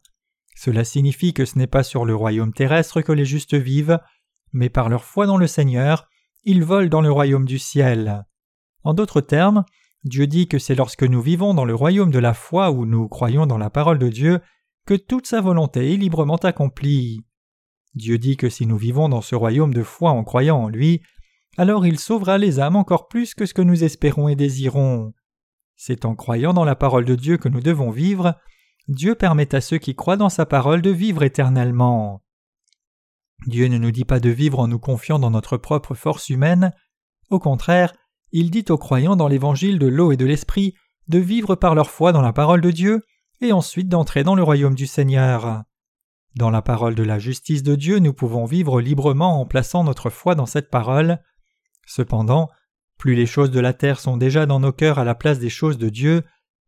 Cela 0.55 0.83
signifie 0.83 1.33
que 1.33 1.45
ce 1.45 1.57
n'est 1.57 1.67
pas 1.67 1.83
sur 1.83 2.05
le 2.05 2.15
royaume 2.15 2.53
terrestre 2.53 3.01
que 3.01 3.11
les 3.11 3.25
justes 3.25 3.55
vivent, 3.55 3.99
mais 4.53 4.69
par 4.69 4.89
leur 4.89 5.03
foi 5.03 5.25
dans 5.25 5.37
le 5.37 5.47
Seigneur, 5.47 6.07
ils 6.43 6.63
volent 6.63 6.89
dans 6.89 7.01
le 7.01 7.11
royaume 7.11 7.45
du 7.45 7.59
ciel. 7.59 8.25
En 8.83 8.93
d'autres 8.93 9.21
termes, 9.21 9.63
Dieu 10.03 10.25
dit 10.25 10.47
que 10.47 10.57
c'est 10.57 10.75
lorsque 10.75 11.03
nous 11.03 11.21
vivons 11.21 11.53
dans 11.53 11.65
le 11.65 11.75
royaume 11.75 12.11
de 12.11 12.19
la 12.19 12.33
foi 12.33 12.71
où 12.71 12.85
nous 12.85 13.07
croyons 13.07 13.45
dans 13.45 13.59
la 13.59 13.69
parole 13.69 13.99
de 13.99 14.09
Dieu 14.09 14.39
que 14.87 14.95
toute 14.95 15.27
sa 15.27 15.41
volonté 15.41 15.93
est 15.93 15.97
librement 15.97 16.37
accomplie. 16.37 17.23
Dieu 17.93 18.17
dit 18.17 18.37
que 18.37 18.49
si 18.49 18.65
nous 18.65 18.77
vivons 18.77 19.09
dans 19.09 19.21
ce 19.21 19.35
royaume 19.35 19.73
de 19.73 19.83
foi 19.83 20.11
en 20.11 20.23
croyant 20.23 20.57
en 20.57 20.69
lui, 20.69 21.01
alors 21.57 21.85
il 21.85 21.99
sauvera 21.99 22.37
les 22.37 22.59
âmes 22.59 22.75
encore 22.75 23.07
plus 23.07 23.35
que 23.35 23.45
ce 23.45 23.53
que 23.53 23.61
nous 23.61 23.83
espérons 23.83 24.27
et 24.27 24.35
désirons. 24.35 25.13
C'est 25.75 26.05
en 26.05 26.15
croyant 26.15 26.53
dans 26.53 26.65
la 26.65 26.75
parole 26.75 27.05
de 27.05 27.15
Dieu 27.15 27.37
que 27.37 27.49
nous 27.49 27.61
devons 27.61 27.91
vivre, 27.91 28.35
Dieu 28.87 29.15
permet 29.15 29.53
à 29.53 29.61
ceux 29.61 29.77
qui 29.77 29.95
croient 29.95 30.17
dans 30.17 30.29
sa 30.29 30.45
parole 30.45 30.81
de 30.81 30.89
vivre 30.89 31.23
éternellement. 31.23 32.23
Dieu 33.47 33.67
ne 33.67 33.77
nous 33.77 33.91
dit 33.91 34.05
pas 34.05 34.19
de 34.19 34.29
vivre 34.29 34.59
en 34.59 34.67
nous 34.67 34.79
confiant 34.79 35.19
dans 35.19 35.31
notre 35.31 35.57
propre 35.57 35.95
force 35.95 36.29
humaine, 36.29 36.73
au 37.29 37.39
contraire, 37.39 37.93
il 38.31 38.51
dit 38.51 38.65
aux 38.69 38.77
croyants 38.77 39.15
dans 39.15 39.27
l'évangile 39.27 39.79
de 39.79 39.87
l'eau 39.87 40.11
et 40.11 40.17
de 40.17 40.25
l'esprit 40.25 40.75
de 41.07 41.17
vivre 41.19 41.55
par 41.55 41.75
leur 41.75 41.89
foi 41.89 42.11
dans 42.11 42.21
la 42.21 42.33
parole 42.33 42.61
de 42.61 42.71
Dieu 42.71 43.03
et 43.41 43.51
ensuite 43.51 43.89
d'entrer 43.89 44.23
dans 44.23 44.35
le 44.35 44.43
royaume 44.43 44.75
du 44.75 44.85
Seigneur. 44.87 45.63
Dans 46.35 46.49
la 46.49 46.61
parole 46.61 46.95
de 46.95 47.03
la 47.03 47.19
justice 47.19 47.63
de 47.63 47.75
Dieu, 47.75 47.99
nous 47.99 48.13
pouvons 48.13 48.45
vivre 48.45 48.79
librement 48.79 49.41
en 49.41 49.45
plaçant 49.45 49.83
notre 49.83 50.09
foi 50.09 50.35
dans 50.35 50.45
cette 50.45 50.69
parole. 50.69 51.19
Cependant, 51.85 52.49
plus 52.97 53.15
les 53.15 53.25
choses 53.25 53.51
de 53.51 53.59
la 53.59 53.73
terre 53.73 53.99
sont 53.99 54.15
déjà 54.15 54.45
dans 54.45 54.59
nos 54.59 54.71
cœurs 54.71 54.99
à 54.99 55.03
la 55.03 55.15
place 55.15 55.39
des 55.39 55.49
choses 55.49 55.77
de 55.77 55.89
Dieu, 55.89 56.23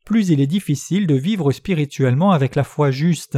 plus 0.06 0.30
il 0.30 0.42
est 0.42 0.48
difficile 0.48 1.08
de 1.08 1.16
vivre 1.16 1.52
spirituellement 1.52 2.32
avec 2.32 2.56
la 2.56 2.64
foi 2.64 2.92
juste. 2.92 3.38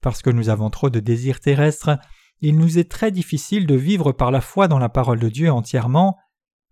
Parce 0.00 0.22
que 0.22 0.30
nous 0.30 0.48
avons 0.48 0.70
trop 0.70 0.88
de 0.88 1.00
désirs 1.00 1.40
terrestres, 1.40 1.98
il 2.40 2.56
nous 2.56 2.78
est 2.78 2.90
très 2.90 3.10
difficile 3.10 3.66
de 3.66 3.74
vivre 3.74 4.12
par 4.12 4.30
la 4.30 4.40
foi 4.40 4.68
dans 4.68 4.78
la 4.78 4.88
parole 4.88 5.20
de 5.20 5.28
Dieu 5.28 5.50
entièrement, 5.50 6.16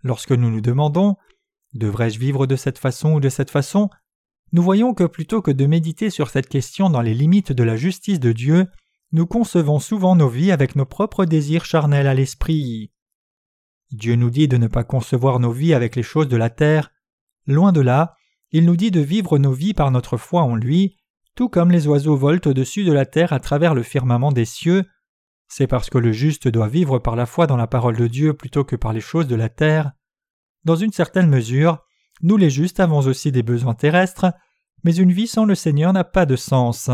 Lorsque 0.03 0.33
nous 0.33 0.51
nous 0.51 0.61
demandons 0.61 1.17
Devrais-je 1.73 2.19
vivre 2.19 2.47
de 2.47 2.57
cette 2.57 2.79
façon 2.79 3.15
ou 3.15 3.21
de 3.21 3.31
cette 3.31 3.51
façon 3.51 3.89
nous 4.55 4.63
voyons 4.63 4.95
que 4.95 5.03
plutôt 5.03 5.43
que 5.43 5.51
de 5.51 5.67
méditer 5.67 6.11
sur 6.11 6.31
cette 6.31 6.47
question 6.49 6.89
dans 6.89 7.01
les 7.01 7.13
limites 7.13 7.51
de 7.51 7.65
la 7.65 7.77
justice 7.77 8.21
de 8.21 8.31
Dieu, 8.31 8.69
nous 9.11 9.27
concevons 9.27 9.81
souvent 9.81 10.15
nos 10.15 10.29
vies 10.29 10.53
avec 10.53 10.77
nos 10.77 10.85
propres 10.85 11.25
désirs 11.25 11.65
charnels 11.65 12.07
à 12.07 12.15
l'esprit. 12.15 12.93
Dieu 13.91 14.15
nous 14.15 14.31
dit 14.31 14.47
de 14.47 14.57
ne 14.57 14.69
pas 14.69 14.85
concevoir 14.85 15.41
nos 15.41 15.51
vies 15.51 15.75
avec 15.75 15.97
les 15.97 16.05
choses 16.05 16.29
de 16.29 16.37
la 16.37 16.51
terre. 16.51 16.93
Loin 17.49 17.73
de 17.73 17.81
là, 17.81 18.15
il 18.53 18.65
nous 18.65 18.77
dit 18.77 18.93
de 18.93 19.01
vivre 19.01 19.39
nos 19.39 19.51
vies 19.51 19.75
par 19.75 19.91
notre 19.91 20.17
foi 20.17 20.43
en 20.43 20.55
lui, 20.55 20.99
tout 21.35 21.49
comme 21.49 21.73
les 21.73 21.89
oiseaux 21.89 22.17
volent 22.17 22.41
au-dessus 22.47 22.85
de 22.85 22.93
la 22.93 23.07
terre 23.07 23.33
à 23.33 23.41
travers 23.41 23.75
le 23.75 23.83
firmament 23.83 24.31
des 24.31 24.45
cieux, 24.45 24.85
c'est 25.49 25.67
parce 25.67 25.91
que 25.91 25.99
le 25.99 26.13
juste 26.13 26.49
doit 26.49 26.69
vivre 26.69 26.99
par 26.99 27.17
la 27.17 27.27
foi 27.27 27.47
dans 27.47 27.57
la 27.57 27.67
parole 27.67 27.97
de 27.97 28.07
Dieu 28.07 28.35
plutôt 28.35 28.65
que 28.65 28.77
par 28.77 28.93
les 28.93 29.01
choses 29.01 29.29
de 29.29 29.37
la 29.37 29.49
terre. 29.49 29.93
Dans 30.65 30.77
une 30.77 30.93
certaine 30.93 31.29
mesure, 31.29 31.85
nous 32.23 32.37
les 32.37 32.51
justes 32.51 32.81
avons 32.81 33.01
aussi 33.01 33.33
des 33.33 33.43
besoins 33.43 33.75
terrestres, 33.75 34.33
mais 34.83 34.95
une 34.95 35.13
vie 35.13 35.27
sans 35.27 35.45
le 35.45 35.55
Seigneur 35.55 35.93
n'a 35.93 36.05
pas 36.05 36.27
de 36.27 36.37
sens. 36.37 36.91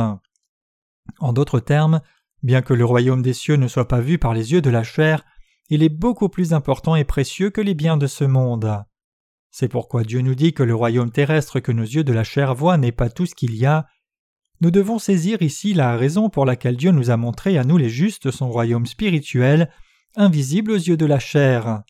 En 1.19 1.33
d'autres 1.33 1.61
termes, 1.61 2.00
bien 2.42 2.62
que 2.62 2.75
le 2.75 2.85
royaume 2.85 3.23
des 3.23 3.33
cieux 3.33 3.57
ne 3.57 3.69
soit 3.69 3.88
pas 3.88 4.00
vu 4.00 4.19
par 4.19 4.35
les 4.35 4.52
yeux 4.52 4.62
de 4.62 4.71
la 4.71 4.83
chair, 4.83 5.25
il 5.69 5.83
est 5.83 5.88
beaucoup 5.88 6.28
plus 6.28 6.52
important 6.52 6.97
et 6.97 7.04
précieux 7.04 7.50
que 7.50 7.61
les 7.61 7.75
biens 7.75 7.97
de 7.97 8.07
ce 8.07 8.25
monde. 8.25 8.85
C'est 9.50 9.69
pourquoi 9.69 10.04
Dieu 10.04 10.21
nous 10.21 10.35
dit 10.35 10.52
que 10.52 10.62
le 10.62 10.75
royaume 10.75 11.11
terrestre 11.11 11.61
que 11.61 11.73
nos 11.73 11.85
yeux 11.85 12.04
de 12.04 12.12
la 12.12 12.25
chair 12.25 12.54
voient 12.54 12.76
n'est 12.76 12.92
pas 12.92 13.11
tout 13.11 13.26
ce 13.26 13.35
qu'il 13.35 13.54
y 13.54 13.66
a, 13.66 13.87
nous 14.61 14.71
devons 14.71 14.99
saisir 14.99 15.40
ici 15.40 15.73
la 15.73 15.97
raison 15.97 16.29
pour 16.29 16.45
laquelle 16.45 16.76
Dieu 16.76 16.90
nous 16.90 17.11
a 17.11 17.17
montré 17.17 17.57
à 17.57 17.64
nous 17.64 17.79
les 17.79 17.88
justes 17.88 18.31
son 18.31 18.50
royaume 18.50 18.85
spirituel, 18.85 19.71
invisible 20.17 20.73
aux 20.73 20.76
yeux 20.76 20.99
de 20.99 21.07
la 21.07 21.19
chair. 21.19 21.83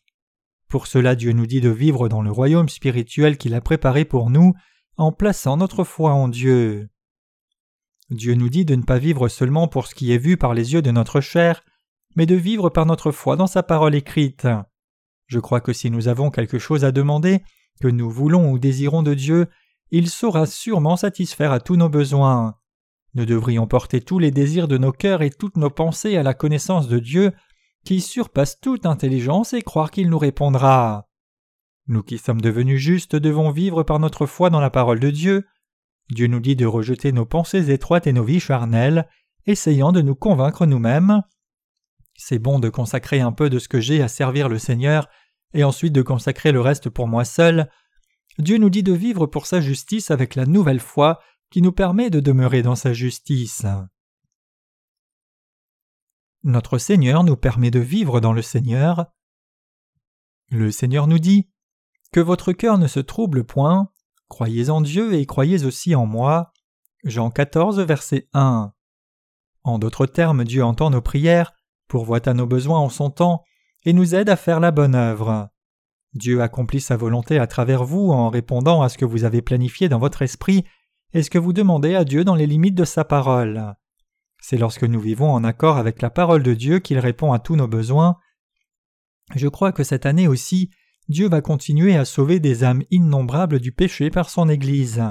Pour 0.69 0.87
cela 0.87 1.15
Dieu 1.15 1.33
nous 1.33 1.47
dit 1.47 1.59
de 1.59 1.69
vivre 1.69 2.07
dans 2.07 2.21
le 2.21 2.31
royaume 2.31 2.69
spirituel 2.69 3.37
qu'il 3.37 3.55
a 3.55 3.61
préparé 3.61 4.05
pour 4.05 4.29
nous 4.29 4.53
en 4.95 5.11
plaçant 5.11 5.57
notre 5.57 5.83
foi 5.83 6.13
en 6.13 6.29
Dieu. 6.29 6.87
Dieu 8.09 8.35
nous 8.35 8.49
dit 8.49 8.63
de 8.63 8.75
ne 8.75 8.83
pas 8.83 8.99
vivre 8.99 9.27
seulement 9.27 9.67
pour 9.67 9.87
ce 9.87 9.95
qui 9.95 10.13
est 10.13 10.17
vu 10.17 10.37
par 10.37 10.53
les 10.53 10.73
yeux 10.73 10.81
de 10.81 10.91
notre 10.91 11.19
chair, 11.19 11.63
mais 12.15 12.25
de 12.25 12.35
vivre 12.35 12.69
par 12.69 12.85
notre 12.85 13.11
foi 13.11 13.35
dans 13.35 13.47
sa 13.47 13.63
parole 13.63 13.95
écrite. 13.95 14.47
Je 15.27 15.39
crois 15.39 15.59
que 15.59 15.73
si 15.73 15.91
nous 15.91 16.07
avons 16.07 16.29
quelque 16.29 16.59
chose 16.59 16.85
à 16.85 16.93
demander, 16.93 17.41
que 17.81 17.87
nous 17.87 18.09
voulons 18.09 18.51
ou 18.51 18.59
désirons 18.59 19.03
de 19.03 19.13
Dieu, 19.13 19.47
il 19.91 20.09
saura 20.09 20.45
sûrement 20.45 20.95
satisfaire 20.95 21.51
à 21.51 21.59
tous 21.59 21.75
nos 21.75 21.89
besoins. 21.89 22.55
Nous 23.13 23.25
devrions 23.25 23.67
porter 23.67 23.99
tous 24.01 24.19
les 24.19 24.31
désirs 24.31 24.67
de 24.67 24.77
nos 24.77 24.91
cœurs 24.91 25.21
et 25.21 25.29
toutes 25.29 25.57
nos 25.57 25.69
pensées 25.69 26.15
à 26.17 26.23
la 26.23 26.33
connaissance 26.33 26.87
de 26.87 26.99
Dieu, 26.99 27.31
qui 27.83 27.99
surpasse 27.99 28.59
toute 28.59 28.85
intelligence, 28.85 29.53
et 29.53 29.61
croire 29.61 29.91
qu'il 29.91 30.09
nous 30.09 30.19
répondra. 30.19 31.09
Nous 31.87 32.03
qui 32.03 32.17
sommes 32.17 32.41
devenus 32.41 32.79
justes 32.79 33.15
devons 33.15 33.51
vivre 33.51 33.83
par 33.83 33.99
notre 33.99 34.25
foi 34.25 34.49
dans 34.49 34.61
la 34.61 34.69
parole 34.69 34.99
de 34.99 35.09
Dieu. 35.09 35.45
Dieu 36.09 36.27
nous 36.27 36.39
dit 36.39 36.55
de 36.55 36.65
rejeter 36.65 37.11
nos 37.11 37.25
pensées 37.25 37.71
étroites 37.71 38.07
et 38.07 38.13
nos 38.13 38.23
vies 38.23 38.39
charnelles, 38.39 39.07
essayant 39.45 39.91
de 39.91 40.01
nous 40.01 40.15
convaincre 40.15 40.65
nous-mêmes. 40.65 41.21
C'est 42.15 42.39
bon 42.39 42.59
de 42.59 42.69
consacrer 42.69 43.19
un 43.19 43.31
peu 43.31 43.49
de 43.49 43.59
ce 43.59 43.67
que 43.67 43.81
j'ai 43.81 44.01
à 44.01 44.07
servir 44.07 44.47
le 44.47 44.59
Seigneur, 44.59 45.09
et 45.53 45.63
ensuite 45.65 45.93
de 45.93 46.01
consacrer 46.01 46.51
le 46.51 46.61
reste 46.61 46.89
pour 46.89 47.07
moi 47.07 47.25
seul. 47.25 47.69
Dieu 48.37 48.57
nous 48.57 48.69
dit 48.69 48.83
de 48.83 48.93
vivre 48.93 49.25
pour 49.25 49.45
sa 49.45 49.59
justice 49.59 50.11
avec 50.11 50.35
la 50.35 50.45
nouvelle 50.45 50.79
foi 50.79 51.19
qui 51.51 51.61
nous 51.61 51.71
permet 51.71 52.09
de 52.09 52.19
demeurer 52.19 52.63
dans 52.63 52.75
sa 52.75 52.93
justice. 52.93 53.65
Notre 56.43 56.79
Seigneur 56.79 57.23
nous 57.23 57.37
permet 57.37 57.69
de 57.69 57.79
vivre 57.79 58.19
dans 58.19 58.33
le 58.33 58.41
Seigneur. 58.41 59.05
Le 60.49 60.71
Seigneur 60.71 61.05
nous 61.05 61.19
dit 61.19 61.51
Que 62.11 62.19
votre 62.19 62.51
cœur 62.51 62.79
ne 62.79 62.87
se 62.87 62.99
trouble 62.99 63.43
point, 63.43 63.91
Croyez 64.31 64.69
en 64.69 64.79
Dieu 64.79 65.13
et 65.13 65.25
croyez 65.25 65.65
aussi 65.65 65.93
en 65.93 66.05
moi. 66.05 66.53
Jean 67.03 67.31
14, 67.31 67.81
verset 67.81 68.29
1. 68.31 68.71
En 69.63 69.77
d'autres 69.77 70.05
termes, 70.05 70.45
Dieu 70.45 70.63
entend 70.63 70.89
nos 70.89 71.01
prières, 71.01 71.51
pourvoit 71.89 72.29
à 72.29 72.33
nos 72.33 72.47
besoins 72.47 72.79
en 72.79 72.87
son 72.87 73.09
temps, 73.09 73.43
et 73.83 73.91
nous 73.91 74.15
aide 74.15 74.29
à 74.29 74.37
faire 74.37 74.61
la 74.61 74.71
bonne 74.71 74.95
œuvre. 74.95 75.49
Dieu 76.13 76.41
accomplit 76.41 76.79
sa 76.79 76.95
volonté 76.95 77.39
à 77.39 77.47
travers 77.47 77.83
vous 77.83 78.09
en 78.11 78.29
répondant 78.29 78.81
à 78.81 78.87
ce 78.87 78.97
que 78.97 79.03
vous 79.03 79.25
avez 79.25 79.41
planifié 79.41 79.89
dans 79.89 79.99
votre 79.99 80.21
esprit 80.21 80.63
et 81.13 81.23
ce 81.23 81.29
que 81.29 81.37
vous 81.37 81.53
demandez 81.53 81.95
à 81.95 82.03
Dieu 82.03 82.23
dans 82.23 82.35
les 82.35 82.47
limites 82.47 82.75
de 82.75 82.85
sa 82.85 83.03
parole? 83.03 83.75
C'est 84.41 84.57
lorsque 84.57 84.83
nous 84.83 84.99
vivons 84.99 85.31
en 85.31 85.43
accord 85.43 85.77
avec 85.77 86.01
la 86.01 86.09
parole 86.09 86.43
de 86.43 86.53
Dieu 86.53 86.79
qu'il 86.79 86.99
répond 86.99 87.31
à 87.31 87.39
tous 87.39 87.55
nos 87.55 87.67
besoins. 87.67 88.17
Je 89.35 89.47
crois 89.47 89.71
que 89.71 89.83
cette 89.83 90.05
année 90.05 90.27
aussi, 90.27 90.71
Dieu 91.09 91.29
va 91.29 91.41
continuer 91.41 91.95
à 91.95 92.05
sauver 92.05 92.39
des 92.39 92.63
âmes 92.63 92.83
innombrables 92.89 93.59
du 93.59 93.71
péché 93.71 94.09
par 94.09 94.29
son 94.29 94.49
Église. 94.49 95.03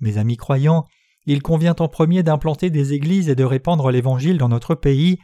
Mes 0.00 0.18
amis 0.18 0.36
croyants, 0.36 0.86
il 1.26 1.42
convient 1.42 1.76
en 1.78 1.88
premier 1.88 2.22
d'implanter 2.22 2.70
des 2.70 2.92
églises 2.92 3.28
et 3.28 3.34
de 3.34 3.44
répandre 3.44 3.90
l'Évangile 3.90 4.38
dans 4.38 4.48
notre 4.48 4.74
pays, 4.74 5.18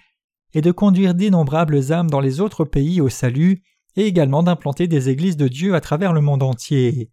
et 0.54 0.62
de 0.62 0.72
conduire 0.72 1.14
d'innombrables 1.14 1.92
âmes 1.92 2.10
dans 2.10 2.20
les 2.20 2.40
autres 2.40 2.64
pays 2.64 3.00
au 3.00 3.08
salut, 3.08 3.62
et 3.96 4.06
également 4.06 4.42
d'implanter 4.42 4.86
des 4.86 5.08
églises 5.08 5.36
de 5.36 5.48
Dieu 5.48 5.74
à 5.74 5.80
travers 5.80 6.12
le 6.12 6.20
monde 6.20 6.42
entier. 6.42 7.10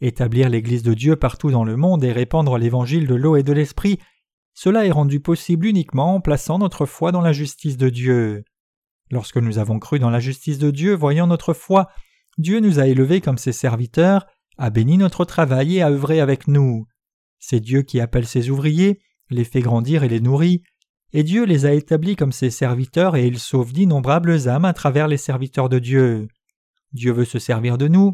Établir 0.00 0.48
l'Église 0.48 0.82
de 0.82 0.94
Dieu 0.94 1.16
partout 1.16 1.50
dans 1.50 1.64
le 1.64 1.76
monde 1.76 2.04
et 2.04 2.12
répandre 2.12 2.56
l'Évangile 2.56 3.06
de 3.06 3.14
l'eau 3.14 3.36
et 3.36 3.42
de 3.42 3.52
l'Esprit, 3.52 3.98
cela 4.54 4.86
est 4.86 4.90
rendu 4.90 5.20
possible 5.20 5.66
uniquement 5.66 6.14
en 6.14 6.20
plaçant 6.20 6.58
notre 6.58 6.86
foi 6.86 7.12
dans 7.12 7.20
la 7.20 7.32
justice 7.32 7.76
de 7.76 7.88
Dieu. 7.88 8.44
Lorsque 9.10 9.36
nous 9.36 9.58
avons 9.58 9.78
cru 9.78 9.98
dans 9.98 10.10
la 10.10 10.20
justice 10.20 10.58
de 10.58 10.70
Dieu, 10.70 10.94
voyant 10.94 11.26
notre 11.26 11.52
foi, 11.52 11.88
Dieu 12.38 12.60
nous 12.60 12.78
a 12.78 12.86
élevés 12.86 13.20
comme 13.20 13.38
ses 13.38 13.52
serviteurs, 13.52 14.26
a 14.56 14.70
béni 14.70 14.96
notre 14.96 15.24
travail 15.24 15.76
et 15.76 15.82
a 15.82 15.90
œuvré 15.90 16.20
avec 16.20 16.48
nous. 16.48 16.86
C'est 17.38 17.60
Dieu 17.60 17.82
qui 17.82 18.00
appelle 18.00 18.26
ses 18.26 18.50
ouvriers, 18.50 19.00
les 19.30 19.44
fait 19.44 19.60
grandir 19.60 20.04
et 20.04 20.08
les 20.08 20.20
nourrit, 20.20 20.62
et 21.12 21.24
Dieu 21.24 21.44
les 21.44 21.66
a 21.66 21.72
établis 21.72 22.16
comme 22.16 22.32
ses 22.32 22.50
serviteurs 22.50 23.16
et 23.16 23.26
il 23.26 23.38
sauve 23.38 23.72
d'innombrables 23.72 24.48
âmes 24.48 24.64
à 24.64 24.72
travers 24.72 25.08
les 25.08 25.16
serviteurs 25.16 25.68
de 25.68 25.78
Dieu. 25.78 26.28
Dieu 26.92 27.12
veut 27.12 27.24
se 27.24 27.38
servir 27.38 27.78
de 27.78 27.88
nous, 27.88 28.12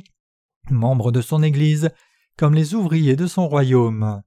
membres 0.71 1.13
de 1.13 1.21
son 1.21 1.43
Église, 1.43 1.91
comme 2.37 2.55
les 2.55 2.75
ouvriers 2.75 3.17
de 3.17 3.27
son 3.27 3.49
royaume. 3.49 4.23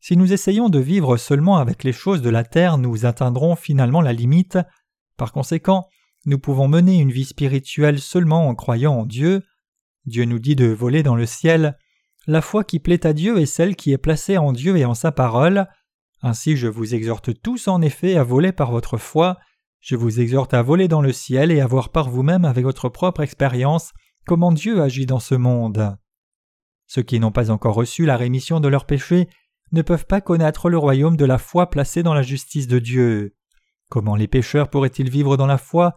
Si 0.00 0.16
nous 0.16 0.32
essayons 0.32 0.68
de 0.68 0.78
vivre 0.78 1.16
seulement 1.16 1.58
avec 1.58 1.84
les 1.84 1.92
choses 1.92 2.22
de 2.22 2.30
la 2.30 2.44
terre, 2.44 2.78
nous 2.78 3.04
atteindrons 3.04 3.54
finalement 3.54 4.00
la 4.00 4.12
limite. 4.12 4.58
Par 5.16 5.32
conséquent, 5.32 5.88
nous 6.26 6.38
pouvons 6.38 6.68
mener 6.68 6.98
une 6.98 7.12
vie 7.12 7.24
spirituelle 7.24 8.00
seulement 8.00 8.48
en 8.48 8.54
croyant 8.54 8.94
en 8.94 9.06
Dieu. 9.06 9.42
Dieu 10.06 10.24
nous 10.24 10.38
dit 10.38 10.56
de 10.56 10.66
voler 10.66 11.02
dans 11.02 11.16
le 11.16 11.26
ciel. 11.26 11.76
La 12.26 12.40
foi 12.40 12.64
qui 12.64 12.78
plaît 12.78 13.06
à 13.06 13.12
Dieu 13.12 13.38
est 13.38 13.46
celle 13.46 13.76
qui 13.76 13.92
est 13.92 13.98
placée 13.98 14.38
en 14.38 14.52
Dieu 14.52 14.76
et 14.76 14.84
en 14.84 14.94
sa 14.94 15.12
parole. 15.12 15.66
Ainsi 16.22 16.56
je 16.56 16.66
vous 16.66 16.94
exhorte 16.94 17.40
tous 17.42 17.68
en 17.68 17.80
effet 17.80 18.16
à 18.16 18.24
voler 18.24 18.52
par 18.52 18.70
votre 18.70 18.98
foi, 18.98 19.38
je 19.80 19.96
vous 19.96 20.20
exhorte 20.20 20.52
à 20.52 20.60
voler 20.60 20.88
dans 20.88 21.00
le 21.00 21.12
ciel 21.12 21.50
et 21.50 21.60
à 21.60 21.66
voir 21.66 21.88
par 21.88 22.10
vous-même 22.10 22.44
avec 22.44 22.64
votre 22.64 22.90
propre 22.90 23.22
expérience 23.22 23.92
comment 24.30 24.52
Dieu 24.52 24.80
agit 24.80 25.06
dans 25.06 25.18
ce 25.18 25.34
monde. 25.34 25.96
Ceux 26.86 27.02
qui 27.02 27.18
n'ont 27.18 27.32
pas 27.32 27.50
encore 27.50 27.74
reçu 27.74 28.06
la 28.06 28.16
rémission 28.16 28.60
de 28.60 28.68
leurs 28.68 28.86
péchés 28.86 29.28
ne 29.72 29.82
peuvent 29.82 30.06
pas 30.06 30.20
connaître 30.20 30.70
le 30.70 30.78
royaume 30.78 31.16
de 31.16 31.24
la 31.24 31.36
foi 31.36 31.68
placé 31.68 32.04
dans 32.04 32.14
la 32.14 32.22
justice 32.22 32.68
de 32.68 32.78
Dieu. 32.78 33.34
Comment 33.88 34.14
les 34.14 34.28
pécheurs 34.28 34.70
pourraient-ils 34.70 35.10
vivre 35.10 35.36
dans 35.36 35.48
la 35.48 35.58
foi? 35.58 35.96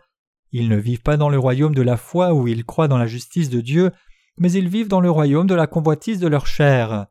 Ils 0.52 0.68
ne 0.68 0.78
vivent 0.78 1.04
pas 1.04 1.16
dans 1.16 1.30
le 1.30 1.38
royaume 1.38 1.76
de 1.76 1.84
la 1.84 1.96
foi 1.96 2.34
où 2.34 2.48
ils 2.48 2.66
croient 2.66 2.88
dans 2.88 2.98
la 2.98 3.06
justice 3.06 3.52
de 3.52 3.62
Dieu, 3.62 3.92
mais 4.40 4.52
ils 4.52 4.68
vivent 4.68 4.88
dans 4.88 5.00
le 5.00 5.12
royaume 5.12 5.46
de 5.46 5.54
la 5.54 5.68
convoitise 5.68 6.20
de 6.20 6.28
leur 6.28 6.48
chair. 6.48 7.06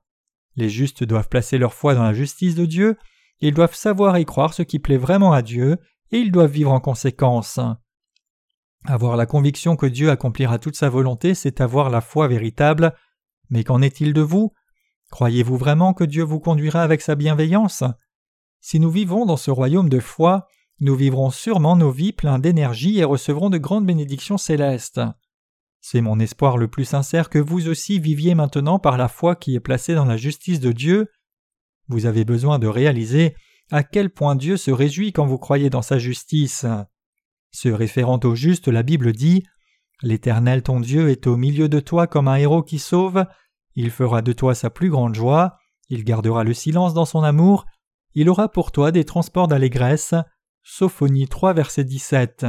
Les 0.57 0.69
justes 0.69 1.05
doivent 1.05 1.29
placer 1.29 1.57
leur 1.57 1.73
foi 1.73 1.95
dans 1.95 2.03
la 2.03 2.15
justice 2.15 2.57
de 2.57 2.67
Dieu, 2.67 2.97
ils 3.39 3.55
doivent 3.55 3.77
savoir 3.77 4.19
y 4.19 4.25
croire 4.25 4.55
ce 4.55 4.63
qui 4.63 4.81
plaît 4.81 4.97
vraiment 4.97 5.33
à 5.33 5.43
Dieu, 5.43 5.79
et 6.11 6.19
ils 6.19 6.33
doivent 6.33 6.51
vivre 6.51 6.73
en 6.73 6.81
conséquence. 6.81 7.61
Avoir 8.85 9.17
la 9.17 9.27
conviction 9.27 9.77
que 9.77 9.87
Dieu 9.87 10.11
accomplira 10.11 10.59
toute 10.59 10.77
sa 10.77 10.89
volonté, 10.89 11.35
c'est 11.35 11.61
avoir 11.61 11.89
la 11.89 12.01
foi 12.01 12.27
véritable. 12.27 12.95
Mais 13.51 13.65
qu'en 13.65 13.81
est-il 13.81 14.13
de 14.13 14.23
vous? 14.23 14.53
Croyez-vous 15.11 15.57
vraiment 15.57 15.95
que 15.95 16.05
Dieu 16.05 16.25
vous 16.25 16.41
conduira 16.41 16.83
avec 16.83 17.01
sa 17.01 17.15
bienveillance? 17.15 17.85
Si 18.61 18.81
nous 18.81 18.91
vivons 18.91 19.27
dans 19.27 19.37
ce 19.37 19.51
royaume 19.51 19.89
de 19.89 20.01
foi, 20.01 20.47
nous 20.81 20.97
vivrons 20.97 21.31
sûrement 21.31 21.77
nos 21.77 21.91
vies 21.91 22.13
pleins 22.13 22.39
d'énergie 22.39 22.99
et 22.99 23.05
recevrons 23.05 23.51
de 23.51 23.59
grandes 23.59 23.87
bénédictions 23.87 24.39
célestes. 24.39 25.01
C'est 25.81 26.01
mon 26.01 26.19
espoir 26.19 26.57
le 26.57 26.69
plus 26.69 26.85
sincère 26.85 27.29
que 27.29 27.39
vous 27.39 27.69
aussi 27.69 27.99
viviez 27.99 28.35
maintenant 28.35 28.79
par 28.79 28.97
la 28.97 29.09
foi 29.09 29.37
qui 29.37 29.55
est 29.55 29.61
placée 29.61 29.95
dans 29.95 30.05
la 30.05 30.17
justice 30.17 30.61
de 30.61 30.73
Dieu. 30.73 31.09
Vous 31.89 32.07
avez 32.07 32.25
besoin 32.25 32.59
de 32.59 32.67
réaliser 32.69 33.35
à 33.71 33.83
quel 33.83 34.11
point 34.11 34.37
Dieu 34.37 34.57
se 34.57 34.71
réjouit 34.71 35.13
quand 35.13 35.27
vous 35.27 35.39
croyez 35.39 35.71
dans 35.71 35.83
sa 35.83 35.99
justice. 35.99 36.67
Se 37.53 37.69
référant 37.69 38.21
au 38.25 38.35
juste, 38.35 38.69
la 38.69 38.83
Bible 38.83 39.13
dit 39.13 39.45
L'Éternel 40.03 40.63
ton 40.63 40.81
Dieu 40.81 41.11
est 41.11 41.27
au 41.27 41.37
milieu 41.37 41.69
de 41.69 41.79
toi 41.79 42.07
comme 42.07 42.29
un 42.29 42.37
héros 42.37 42.63
qui 42.63 42.79
sauve, 42.79 43.25
il 43.75 43.91
fera 43.91 44.21
de 44.21 44.33
toi 44.33 44.55
sa 44.55 44.71
plus 44.71 44.91
grande 44.91 45.15
joie, 45.15 45.59
il 45.89 46.05
gardera 46.05 46.45
le 46.45 46.55
silence 46.55 46.95
dans 46.95 47.05
son 47.05 47.23
amour, 47.23 47.67
il 48.15 48.29
aura 48.29 48.51
pour 48.51 48.73
toi 48.73 48.91
des 48.91 49.05
transports 49.05 49.49
d'allégresse, 49.49 50.15
Sophonie 50.63 51.29
3, 51.29 51.55
verset 51.55 51.85
17. 51.85 52.47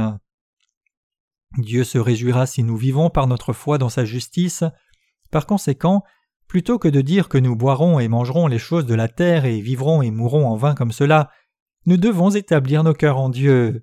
Dieu 1.58 1.84
se 1.84 1.98
réjouira 1.98 2.46
si 2.46 2.62
nous 2.62 2.76
vivons 2.76 3.10
par 3.10 3.26
notre 3.26 3.52
foi 3.52 3.78
dans 3.78 3.88
sa 3.88 4.04
justice. 4.04 4.64
Par 5.30 5.46
conséquent, 5.46 6.02
plutôt 6.48 6.78
que 6.78 6.88
de 6.88 7.00
dire 7.00 7.28
que 7.28 7.38
nous 7.38 7.56
boirons 7.56 8.00
et 8.00 8.08
mangerons 8.08 8.46
les 8.46 8.58
choses 8.58 8.86
de 8.86 8.94
la 8.94 9.08
terre 9.08 9.44
et 9.44 9.60
vivrons 9.60 10.02
et 10.02 10.10
mourrons 10.10 10.46
en 10.46 10.56
vain 10.56 10.74
comme 10.74 10.92
cela, 10.92 11.30
nous 11.86 11.96
devons 11.96 12.30
établir 12.30 12.82
nos 12.82 12.94
cœurs 12.94 13.18
en 13.18 13.28
Dieu. 13.28 13.82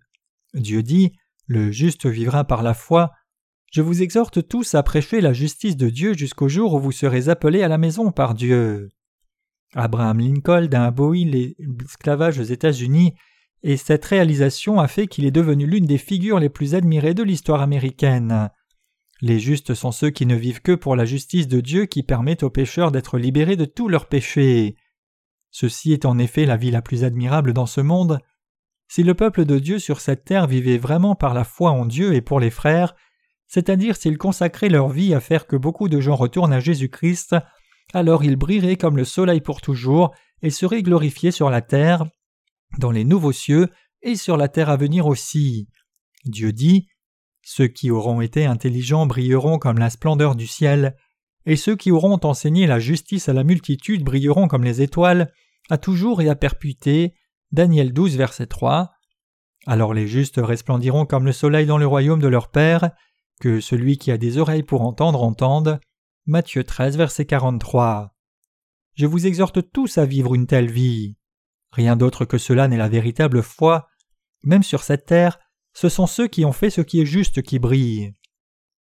Dieu 0.53 0.83
dit 0.83 1.13
Le 1.47 1.71
juste 1.71 2.05
vivra 2.05 2.43
par 2.43 2.63
la 2.63 2.73
foi. 2.73 3.11
Je 3.71 3.81
vous 3.81 4.01
exhorte 4.01 4.47
tous 4.47 4.75
à 4.75 4.83
prêcher 4.83 5.21
la 5.21 5.33
justice 5.33 5.77
de 5.77 5.89
Dieu 5.89 6.13
jusqu'au 6.13 6.49
jour 6.49 6.73
où 6.73 6.79
vous 6.79 6.91
serez 6.91 7.29
appelés 7.29 7.63
à 7.63 7.67
la 7.67 7.77
maison 7.77 8.11
par 8.11 8.33
Dieu. 8.33 8.89
Abraham 9.73 10.19
Lincoln 10.19 10.69
a 10.73 10.85
aboli 10.85 11.55
l'esclavage 11.57 12.39
aux 12.39 12.43
États-Unis 12.43 13.13
et 13.63 13.77
cette 13.77 14.03
réalisation 14.05 14.79
a 14.79 14.87
fait 14.87 15.07
qu'il 15.07 15.25
est 15.25 15.31
devenu 15.31 15.65
l'une 15.65 15.85
des 15.85 15.97
figures 15.97 16.39
les 16.39 16.49
plus 16.49 16.75
admirées 16.75 17.13
de 17.13 17.23
l'histoire 17.23 17.61
américaine. 17.61 18.49
Les 19.21 19.39
justes 19.39 19.75
sont 19.75 19.91
ceux 19.91 20.09
qui 20.09 20.25
ne 20.25 20.35
vivent 20.35 20.61
que 20.61 20.73
pour 20.73 20.95
la 20.95 21.05
justice 21.05 21.47
de 21.47 21.61
Dieu 21.61 21.85
qui 21.85 22.01
permet 22.01 22.43
aux 22.43 22.49
pécheurs 22.49 22.91
d'être 22.91 23.19
libérés 23.19 23.55
de 23.55 23.65
tous 23.65 23.87
leurs 23.87 24.07
péchés. 24.07 24.75
Ceci 25.51 25.93
est 25.93 26.05
en 26.05 26.17
effet 26.17 26.45
la 26.45 26.57
vie 26.57 26.71
la 26.71 26.81
plus 26.81 27.03
admirable 27.03 27.53
dans 27.53 27.67
ce 27.67 27.81
monde. 27.81 28.19
Si 28.93 29.03
le 29.03 29.13
peuple 29.13 29.45
de 29.45 29.57
Dieu 29.57 29.79
sur 29.79 30.01
cette 30.01 30.25
terre 30.25 30.47
vivait 30.47 30.77
vraiment 30.77 31.15
par 31.15 31.33
la 31.33 31.45
foi 31.45 31.71
en 31.71 31.85
Dieu 31.85 32.13
et 32.13 32.19
pour 32.19 32.41
les 32.41 32.49
frères, 32.49 32.93
c'est-à-dire 33.47 33.95
s'ils 33.95 34.17
consacraient 34.17 34.67
leur 34.67 34.89
vie 34.89 35.13
à 35.13 35.21
faire 35.21 35.47
que 35.47 35.55
beaucoup 35.55 35.87
de 35.87 36.01
gens 36.01 36.17
retournent 36.17 36.51
à 36.51 36.59
Jésus-Christ, 36.59 37.37
alors 37.93 38.25
ils 38.25 38.35
brilleraient 38.35 38.75
comme 38.75 38.97
le 38.97 39.05
soleil 39.05 39.39
pour 39.39 39.61
toujours 39.61 40.13
et 40.41 40.49
seraient 40.49 40.83
glorifiés 40.83 41.31
sur 41.31 41.49
la 41.49 41.61
terre 41.61 42.05
dans 42.79 42.91
les 42.91 43.05
nouveaux 43.05 43.31
cieux 43.31 43.69
et 44.01 44.17
sur 44.17 44.35
la 44.35 44.49
terre 44.49 44.69
à 44.69 44.75
venir 44.75 45.07
aussi. 45.07 45.69
Dieu 46.25 46.51
dit 46.51 46.89
Ceux 47.43 47.67
qui 47.67 47.91
auront 47.91 48.19
été 48.19 48.45
intelligents 48.45 49.05
brilleront 49.05 49.57
comme 49.57 49.77
la 49.77 49.89
splendeur 49.89 50.35
du 50.35 50.47
ciel, 50.47 50.97
et 51.45 51.55
ceux 51.55 51.77
qui 51.77 51.91
auront 51.91 52.19
enseigné 52.23 52.67
la 52.67 52.79
justice 52.79 53.29
à 53.29 53.33
la 53.33 53.45
multitude 53.45 54.03
brilleront 54.03 54.49
comme 54.49 54.65
les 54.65 54.81
étoiles, 54.81 55.31
à 55.69 55.77
toujours 55.77 56.21
et 56.21 56.27
à 56.27 56.35
perpétuité. 56.35 57.13
Daniel 57.51 57.91
12, 57.91 58.15
verset 58.15 58.47
3. 58.47 58.93
Alors 59.67 59.93
les 59.93 60.07
justes 60.07 60.39
resplendiront 60.41 61.05
comme 61.05 61.25
le 61.25 61.33
soleil 61.33 61.65
dans 61.65 61.77
le 61.77 61.85
royaume 61.85 62.21
de 62.21 62.27
leur 62.27 62.49
Père, 62.49 62.91
que 63.41 63.59
celui 63.59 63.97
qui 63.97 64.11
a 64.11 64.17
des 64.17 64.37
oreilles 64.37 64.63
pour 64.63 64.81
entendre 64.81 65.21
entende. 65.21 65.79
Matthieu 66.25 66.63
13, 66.63 66.95
verset 66.95 67.25
43. 67.25 68.15
Je 68.95 69.05
vous 69.05 69.27
exhorte 69.27 69.71
tous 69.71 69.97
à 69.97 70.05
vivre 70.05 70.33
une 70.33 70.47
telle 70.47 70.71
vie. 70.71 71.17
Rien 71.71 71.97
d'autre 71.97 72.23
que 72.23 72.37
cela 72.37 72.67
n'est 72.67 72.77
la 72.77 72.89
véritable 72.89 73.43
foi. 73.43 73.87
Même 74.43 74.63
sur 74.63 74.83
cette 74.83 75.05
terre, 75.05 75.37
ce 75.73 75.89
sont 75.89 76.07
ceux 76.07 76.27
qui 76.27 76.45
ont 76.45 76.53
fait 76.53 76.69
ce 76.69 76.81
qui 76.81 77.01
est 77.01 77.05
juste 77.05 77.41
qui 77.41 77.59
brillent. 77.59 78.13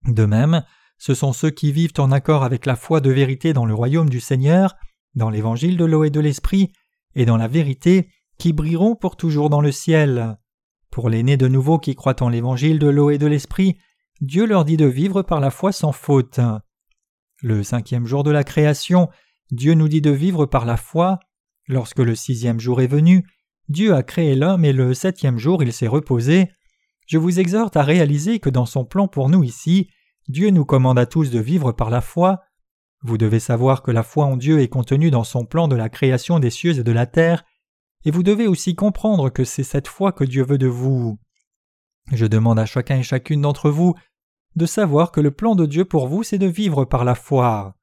De 0.06 0.25
même, 0.25 0.64
ce 0.97 1.14
sont 1.14 1.33
ceux 1.33 1.50
qui 1.50 1.71
vivent 1.71 1.99
en 1.99 2.12
accord 2.12 2.44
avec 2.44 2.64
la 2.64 2.76
foi 2.76 3.00
de 3.00 3.11
vérité 3.11 3.52
dans 3.52 3.66
le 3.66 3.75
royaume 3.75 4.09
du 4.09 4.21
Seigneur, 4.21 4.75
dans 5.14 5.30
l'évangile 5.30 5.76
de 5.76 5.85
l'eau 5.85 6.04
et 6.04 6.11
de 6.11 6.21
l'esprit, 6.21 6.73
et 7.14 7.26
dans 7.26 7.37
la 7.37 7.49
vérité, 7.49 8.09
qui 8.38 8.53
brilleront 8.53 8.97
pour 8.97 9.17
toujours 9.17 9.50
dans 9.50 9.61
le 9.61 9.73
ciel. 9.73 10.38
Pour 10.91 11.09
les 11.09 11.23
nés 11.23 11.37
de 11.37 11.49
nouveau 11.49 11.79
qui 11.79 11.95
croient 11.95 12.23
en 12.23 12.29
l'évangile 12.29 12.79
de 12.79 12.88
l'eau 12.88 13.11
et 13.11 13.19
de 13.19 13.26
l'esprit, 13.26 13.76
Dieu 14.21 14.47
leur 14.47 14.64
dit 14.64 14.76
de 14.76 14.87
vivre 14.87 15.23
par 15.23 15.41
la 15.41 15.50
foi 15.50 15.73
sans 15.73 15.93
faute. 15.93 16.41
Le 17.43 17.62
cinquième 17.62 18.07
jour 18.07 18.23
de 18.23 18.31
la 18.31 18.45
création, 18.45 19.09
Dieu 19.50 19.75
nous 19.75 19.88
dit 19.88 20.00
de 20.00 20.11
vivre 20.11 20.47
par 20.47 20.64
la 20.64 20.76
foi. 20.76 21.19
Lorsque 21.67 21.99
le 21.99 22.14
sixième 22.14 22.61
jour 22.61 22.81
est 22.81 22.87
venu, 22.87 23.26
Dieu 23.69 23.95
a 23.95 24.03
créé 24.03 24.35
l'homme 24.35 24.64
et 24.64 24.73
le 24.73 24.95
septième 24.95 25.38
jour 25.38 25.62
il 25.62 25.73
s'est 25.73 25.88
reposé. 25.88 26.50
Je 27.07 27.19
vous 27.19 27.41
exhorte 27.41 27.76
à 27.76 27.83
réaliser 27.83 28.38
que 28.38 28.50
dans 28.50 28.67
son 28.67 28.85
plan 28.85 29.09
pour 29.09 29.29
nous 29.29 29.43
ici, 29.43 29.88
Dieu 30.29 30.50
nous 30.50 30.64
commande 30.64 30.99
à 30.99 31.07
tous 31.07 31.31
de 31.31 31.38
vivre 31.38 31.73
par 31.73 31.91
la 31.91 32.00
foi. 32.00 32.41
Vous 33.03 33.19
devez 33.19 33.41
savoir 33.41 33.83
que 33.83 33.91
la 33.91 34.03
foi 34.03 34.25
en 34.25 34.37
Dieu 34.37 34.61
est 34.61 34.69
contenue 34.69 35.11
dans 35.11 35.25
son 35.25 35.45
plan 35.45 35.69
de 35.69 35.76
la 35.76 35.91
création 35.91 36.38
des 36.38 36.50
cieux 36.50 36.79
et 36.79 36.83
de 36.83 36.93
la 36.93 37.07
terre, 37.07 37.45
et 38.05 38.11
vous 38.11 38.23
devez 38.23 38.47
aussi 38.47 38.75
comprendre 38.75 39.31
que 39.31 39.45
c'est 39.45 39.63
cette 39.63 39.89
foi 39.89 40.13
que 40.13 40.25
Dieu 40.25 40.45
veut 40.45 40.59
de 40.59 40.67
vous. 40.67 41.19
Je 42.13 42.27
demande 42.27 42.59
à 42.59 42.67
chacun 42.67 42.99
et 42.99 43.03
chacune 43.03 43.41
d'entre 43.41 43.71
vous 43.71 43.95
de 44.57 44.67
savoir 44.67 45.11
que 45.11 45.21
le 45.21 45.31
plan 45.31 45.55
de 45.55 45.67
Dieu 45.67 45.85
pour 45.85 46.09
vous 46.09 46.23
c'est 46.23 46.39
de 46.39 46.47
vivre 46.47 46.85
par 46.85 47.05
la 47.05 47.15
foi. 47.15 47.77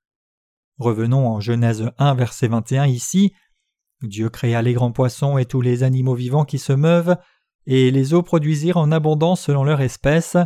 Revenons 0.78 1.28
en 1.28 1.40
Genèse 1.40 1.92
1 1.98 2.16
verset 2.16 2.48
21 2.48 2.88
ici. 2.88 3.34
Dieu 4.02 4.30
créa 4.30 4.62
les 4.62 4.74
grands 4.74 4.92
poissons 4.92 5.38
et 5.38 5.46
tous 5.46 5.62
les 5.62 5.84
animaux 5.84 6.16
vivants 6.16 6.46
qui 6.46 6.58
se 6.58 6.74
meuvent, 6.74 7.18
et 7.68 7.92
les 7.92 8.14
eaux 8.14 8.24
produisirent 8.24 8.78
en 8.78 8.92
abondance 8.92 9.42
selon 9.42 9.64
leur 9.64 9.82
espèce. 9.82 10.38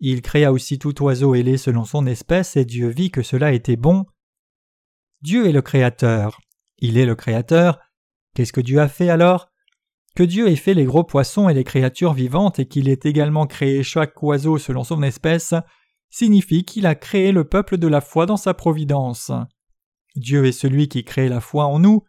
Il 0.00 0.22
créa 0.22 0.52
aussi 0.52 0.78
tout 0.78 1.02
oiseau 1.02 1.34
ailé 1.34 1.58
selon 1.58 1.84
son 1.84 2.06
espèce, 2.06 2.56
et 2.56 2.64
Dieu 2.64 2.88
vit 2.88 3.10
que 3.10 3.22
cela 3.22 3.52
était 3.52 3.76
bon. 3.76 4.06
Dieu 5.22 5.46
est 5.46 5.52
le 5.52 5.62
Créateur. 5.62 6.40
Il 6.78 6.98
est 6.98 7.06
le 7.06 7.14
Créateur. 7.14 7.78
Qu'est-ce 8.36 8.52
que 8.52 8.60
Dieu 8.60 8.80
a 8.82 8.88
fait 8.88 9.08
alors? 9.08 9.48
Que 10.14 10.22
Dieu 10.22 10.48
ait 10.48 10.56
fait 10.56 10.74
les 10.74 10.84
gros 10.84 11.04
poissons 11.04 11.48
et 11.48 11.54
les 11.54 11.64
créatures 11.64 12.12
vivantes 12.12 12.58
et 12.58 12.66
qu'il 12.66 12.90
ait 12.90 13.00
également 13.04 13.46
créé 13.46 13.82
chaque 13.82 14.22
oiseau 14.22 14.58
selon 14.58 14.84
son 14.84 15.02
espèce, 15.02 15.54
signifie 16.10 16.66
qu'il 16.66 16.84
a 16.84 16.94
créé 16.94 17.32
le 17.32 17.48
peuple 17.48 17.78
de 17.78 17.86
la 17.86 18.02
foi 18.02 18.26
dans 18.26 18.36
sa 18.36 18.52
providence. 18.52 19.32
Dieu 20.16 20.44
est 20.44 20.52
celui 20.52 20.88
qui 20.88 21.02
crée 21.02 21.30
la 21.30 21.40
foi 21.40 21.64
en 21.64 21.78
nous. 21.78 22.02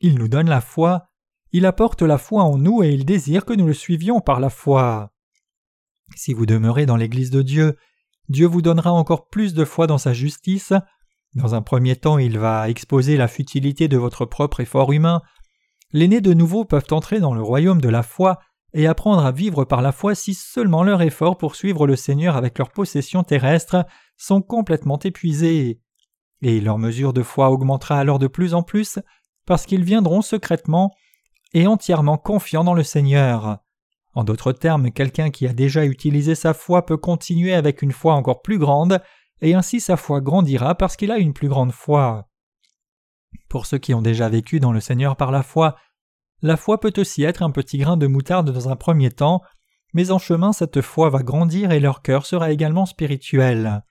Il 0.00 0.18
nous 0.18 0.26
donne 0.26 0.48
la 0.48 0.60
foi, 0.60 1.06
il 1.52 1.66
apporte 1.66 2.02
la 2.02 2.18
foi 2.18 2.42
en 2.42 2.58
nous 2.58 2.82
et 2.82 2.90
il 2.90 3.04
désire 3.04 3.44
que 3.44 3.54
nous 3.54 3.68
le 3.68 3.74
suivions 3.74 4.20
par 4.20 4.40
la 4.40 4.50
foi. 4.50 5.12
Si 6.16 6.34
vous 6.34 6.46
demeurez 6.46 6.84
dans 6.84 6.96
l'Église 6.96 7.30
de 7.30 7.42
Dieu, 7.42 7.76
Dieu 8.28 8.48
vous 8.48 8.60
donnera 8.60 8.90
encore 8.90 9.28
plus 9.28 9.54
de 9.54 9.64
foi 9.64 9.86
dans 9.86 9.98
sa 9.98 10.12
justice. 10.12 10.72
Dans 11.34 11.54
un 11.54 11.62
premier 11.62 11.96
temps, 11.96 12.18
il 12.18 12.38
va 12.38 12.68
exposer 12.68 13.16
la 13.16 13.28
futilité 13.28 13.88
de 13.88 13.96
votre 13.96 14.24
propre 14.24 14.60
effort 14.60 14.92
humain. 14.92 15.22
Les 15.92 16.08
nés 16.08 16.20
de 16.20 16.34
nouveau 16.34 16.64
peuvent 16.64 16.86
entrer 16.90 17.20
dans 17.20 17.34
le 17.34 17.42
royaume 17.42 17.80
de 17.80 17.88
la 17.88 18.02
foi 18.02 18.38
et 18.74 18.86
apprendre 18.86 19.24
à 19.24 19.32
vivre 19.32 19.64
par 19.64 19.82
la 19.82 19.92
foi 19.92 20.14
si 20.14 20.34
seulement 20.34 20.82
leurs 20.82 21.02
efforts 21.02 21.38
pour 21.38 21.54
suivre 21.54 21.86
le 21.86 21.96
Seigneur 21.96 22.36
avec 22.36 22.58
leurs 22.58 22.70
possessions 22.70 23.22
terrestres 23.22 23.86
sont 24.16 24.42
complètement 24.42 24.98
épuisés. 24.98 25.80
Et 26.42 26.60
leur 26.60 26.78
mesure 26.78 27.12
de 27.12 27.22
foi 27.22 27.50
augmentera 27.50 27.98
alors 27.98 28.18
de 28.18 28.26
plus 28.26 28.54
en 28.54 28.62
plus 28.62 28.98
parce 29.46 29.64
qu'ils 29.64 29.84
viendront 29.84 30.22
secrètement 30.22 30.92
et 31.54 31.66
entièrement 31.66 32.18
confiants 32.18 32.64
dans 32.64 32.74
le 32.74 32.82
Seigneur. 32.82 33.58
En 34.14 34.24
d'autres 34.24 34.52
termes, 34.52 34.90
quelqu'un 34.90 35.30
qui 35.30 35.46
a 35.46 35.52
déjà 35.52 35.84
utilisé 35.84 36.34
sa 36.34 36.52
foi 36.52 36.84
peut 36.84 36.96
continuer 36.96 37.54
avec 37.54 37.82
une 37.82 37.92
foi 37.92 38.14
encore 38.14 38.42
plus 38.42 38.58
grande, 38.58 39.00
et 39.40 39.54
ainsi 39.54 39.80
sa 39.80 39.96
foi 39.96 40.20
grandira 40.20 40.74
parce 40.74 40.96
qu'il 40.96 41.10
a 41.10 41.18
une 41.18 41.32
plus 41.32 41.48
grande 41.48 41.72
foi. 41.72 42.28
Pour 43.48 43.66
ceux 43.66 43.78
qui 43.78 43.94
ont 43.94 44.02
déjà 44.02 44.28
vécu 44.28 44.60
dans 44.60 44.72
le 44.72 44.80
Seigneur 44.80 45.16
par 45.16 45.30
la 45.30 45.42
foi, 45.42 45.76
la 46.42 46.56
foi 46.56 46.80
peut 46.80 46.92
aussi 46.96 47.24
être 47.24 47.42
un 47.42 47.50
petit 47.50 47.78
grain 47.78 47.96
de 47.96 48.06
moutarde 48.06 48.50
dans 48.50 48.68
un 48.68 48.76
premier 48.76 49.10
temps, 49.10 49.42
mais 49.94 50.10
en 50.10 50.18
chemin 50.18 50.52
cette 50.52 50.80
foi 50.80 51.10
va 51.10 51.22
grandir 51.22 51.72
et 51.72 51.80
leur 51.80 52.02
cœur 52.02 52.26
sera 52.26 52.50
également 52.52 52.86
spirituel. 52.86 53.82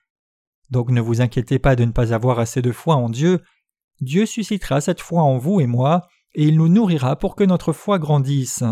Donc 0.70 0.90
ne 0.90 1.00
vous 1.00 1.20
inquiétez 1.20 1.58
pas 1.58 1.76
de 1.76 1.84
ne 1.84 1.92
pas 1.92 2.12
avoir 2.12 2.38
assez 2.38 2.62
de 2.62 2.72
foi 2.72 2.96
en 2.96 3.08
Dieu, 3.08 3.42
Dieu 4.00 4.26
suscitera 4.26 4.80
cette 4.80 5.00
foi 5.00 5.22
en 5.22 5.38
vous 5.38 5.60
et 5.60 5.66
moi, 5.66 6.06
et 6.34 6.44
il 6.44 6.56
nous 6.56 6.68
nourrira 6.68 7.16
pour 7.16 7.34
que 7.34 7.44
notre 7.44 7.72
foi 7.72 7.98
grandisse. 7.98 8.62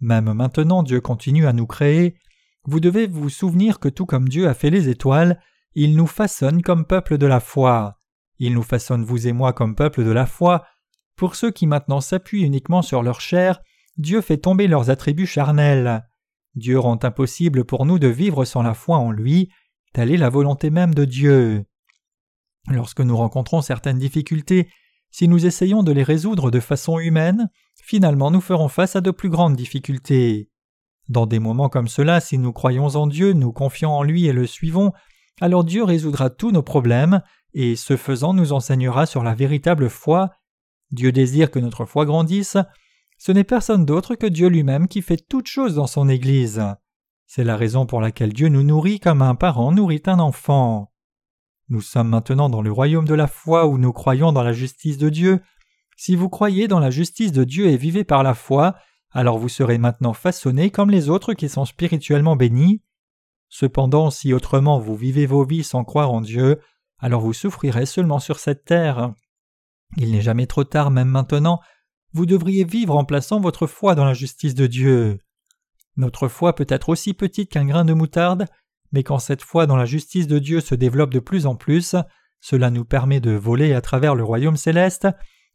Même 0.00 0.32
maintenant 0.32 0.82
Dieu 0.82 1.00
continue 1.00 1.46
à 1.46 1.52
nous 1.52 1.66
créer. 1.66 2.16
Vous 2.64 2.80
devez 2.80 3.06
vous 3.06 3.30
souvenir 3.30 3.80
que 3.80 3.88
tout 3.88 4.04
comme 4.04 4.28
Dieu 4.28 4.48
a 4.48 4.54
fait 4.54 4.70
les 4.70 4.88
étoiles, 4.88 5.40
il 5.74 5.96
nous 5.96 6.06
façonne 6.06 6.62
comme 6.62 6.84
peuple 6.84 7.18
de 7.18 7.26
la 7.26 7.40
foi. 7.40 7.98
Il 8.38 8.54
nous 8.54 8.62
façonne 8.62 9.04
vous 9.04 9.26
et 9.26 9.32
moi 9.32 9.52
comme 9.52 9.74
peuple 9.74 10.04
de 10.04 10.10
la 10.10 10.26
foi. 10.26 10.64
Pour 11.16 11.36
ceux 11.36 11.50
qui 11.50 11.66
maintenant 11.66 12.00
s'appuient 12.00 12.42
uniquement 12.42 12.82
sur 12.82 13.02
leur 13.02 13.20
chair, 13.20 13.60
Dieu 13.96 14.20
fait 14.20 14.38
tomber 14.38 14.68
leurs 14.68 14.90
attributs 14.90 15.26
charnels. 15.26 16.06
Dieu 16.54 16.78
rend 16.78 16.98
impossible 17.02 17.64
pour 17.64 17.86
nous 17.86 17.98
de 17.98 18.08
vivre 18.08 18.44
sans 18.44 18.62
la 18.62 18.74
foi 18.74 18.98
en 18.98 19.10
lui, 19.10 19.50
telle 19.92 20.10
est 20.10 20.18
la 20.18 20.28
volonté 20.28 20.70
même 20.70 20.94
de 20.94 21.04
Dieu. 21.04 21.64
Lorsque 22.68 23.00
nous 23.00 23.16
rencontrons 23.16 23.62
certaines 23.62 23.98
difficultés, 23.98 24.68
si 25.10 25.28
nous 25.28 25.46
essayons 25.46 25.82
de 25.82 25.92
les 25.92 26.02
résoudre 26.02 26.50
de 26.50 26.60
façon 26.60 26.98
humaine, 26.98 27.50
finalement 27.82 28.30
nous 28.30 28.40
ferons 28.40 28.68
face 28.68 28.96
à 28.96 29.00
de 29.00 29.10
plus 29.10 29.28
grandes 29.28 29.56
difficultés. 29.56 30.48
Dans 31.08 31.26
des 31.26 31.38
moments 31.38 31.68
comme 31.68 31.88
cela, 31.88 32.20
si 32.20 32.38
nous 32.38 32.52
croyons 32.52 32.86
en 32.86 33.06
Dieu, 33.06 33.32
nous 33.32 33.52
confions 33.52 33.90
en 33.90 34.02
lui 34.02 34.26
et 34.26 34.32
le 34.32 34.46
suivons, 34.46 34.92
alors 35.42 35.64
Dieu 35.64 35.82
résoudra 35.82 36.30
tous 36.30 36.52
nos 36.52 36.62
problèmes, 36.62 37.20
et 37.52 37.74
ce 37.74 37.96
faisant 37.96 38.32
nous 38.32 38.52
enseignera 38.52 39.06
sur 39.06 39.24
la 39.24 39.34
véritable 39.34 39.90
foi. 39.90 40.30
Dieu 40.92 41.10
désire 41.10 41.50
que 41.50 41.58
notre 41.58 41.84
foi 41.84 42.04
grandisse. 42.04 42.56
Ce 43.18 43.32
n'est 43.32 43.42
personne 43.42 43.84
d'autre 43.84 44.14
que 44.14 44.28
Dieu 44.28 44.46
lui-même 44.46 44.86
qui 44.86 45.02
fait 45.02 45.16
toutes 45.16 45.48
choses 45.48 45.74
dans 45.74 45.88
son 45.88 46.08
Église. 46.08 46.62
C'est 47.26 47.42
la 47.42 47.56
raison 47.56 47.86
pour 47.86 48.00
laquelle 48.00 48.32
Dieu 48.32 48.50
nous 48.50 48.62
nourrit 48.62 49.00
comme 49.00 49.20
un 49.20 49.34
parent 49.34 49.72
nourrit 49.72 50.04
un 50.06 50.20
enfant. 50.20 50.92
Nous 51.68 51.80
sommes 51.80 52.10
maintenant 52.10 52.48
dans 52.48 52.62
le 52.62 52.70
royaume 52.70 53.08
de 53.08 53.14
la 53.14 53.26
foi 53.26 53.66
où 53.66 53.78
nous 53.78 53.92
croyons 53.92 54.30
dans 54.30 54.44
la 54.44 54.52
justice 54.52 54.96
de 54.96 55.08
Dieu. 55.08 55.40
Si 55.96 56.14
vous 56.14 56.28
croyez 56.28 56.68
dans 56.68 56.78
la 56.78 56.90
justice 56.90 57.32
de 57.32 57.42
Dieu 57.42 57.66
et 57.66 57.76
vivez 57.76 58.04
par 58.04 58.22
la 58.22 58.34
foi, 58.34 58.76
alors 59.10 59.38
vous 59.38 59.48
serez 59.48 59.78
maintenant 59.78 60.12
façonnés 60.12 60.70
comme 60.70 60.90
les 60.90 61.08
autres 61.08 61.34
qui 61.34 61.48
sont 61.48 61.64
spirituellement 61.64 62.36
bénis. 62.36 62.80
Cependant, 63.54 64.08
si 64.08 64.32
autrement 64.32 64.78
vous 64.78 64.96
vivez 64.96 65.26
vos 65.26 65.44
vies 65.44 65.62
sans 65.62 65.84
croire 65.84 66.10
en 66.10 66.22
Dieu, 66.22 66.58
alors 66.98 67.20
vous 67.20 67.34
souffrirez 67.34 67.84
seulement 67.84 68.18
sur 68.18 68.38
cette 68.38 68.64
terre. 68.64 69.12
Il 69.98 70.12
n'est 70.12 70.22
jamais 70.22 70.46
trop 70.46 70.64
tard, 70.64 70.90
même 70.90 71.08
maintenant, 71.08 71.60
vous 72.14 72.24
devriez 72.24 72.64
vivre 72.64 72.96
en 72.96 73.04
plaçant 73.04 73.40
votre 73.40 73.66
foi 73.66 73.94
dans 73.94 74.06
la 74.06 74.14
justice 74.14 74.54
de 74.54 74.66
Dieu. 74.66 75.18
Notre 75.98 76.28
foi 76.28 76.54
peut 76.54 76.66
être 76.66 76.88
aussi 76.88 77.12
petite 77.12 77.50
qu'un 77.50 77.66
grain 77.66 77.84
de 77.84 77.92
moutarde, 77.92 78.46
mais 78.90 79.02
quand 79.02 79.18
cette 79.18 79.42
foi 79.42 79.66
dans 79.66 79.76
la 79.76 79.84
justice 79.84 80.26
de 80.26 80.38
Dieu 80.38 80.62
se 80.62 80.74
développe 80.74 81.12
de 81.12 81.20
plus 81.20 81.44
en 81.44 81.54
plus, 81.54 81.94
cela 82.40 82.70
nous 82.70 82.86
permet 82.86 83.20
de 83.20 83.32
voler 83.32 83.74
à 83.74 83.82
travers 83.82 84.14
le 84.14 84.24
royaume 84.24 84.56
céleste, 84.56 85.08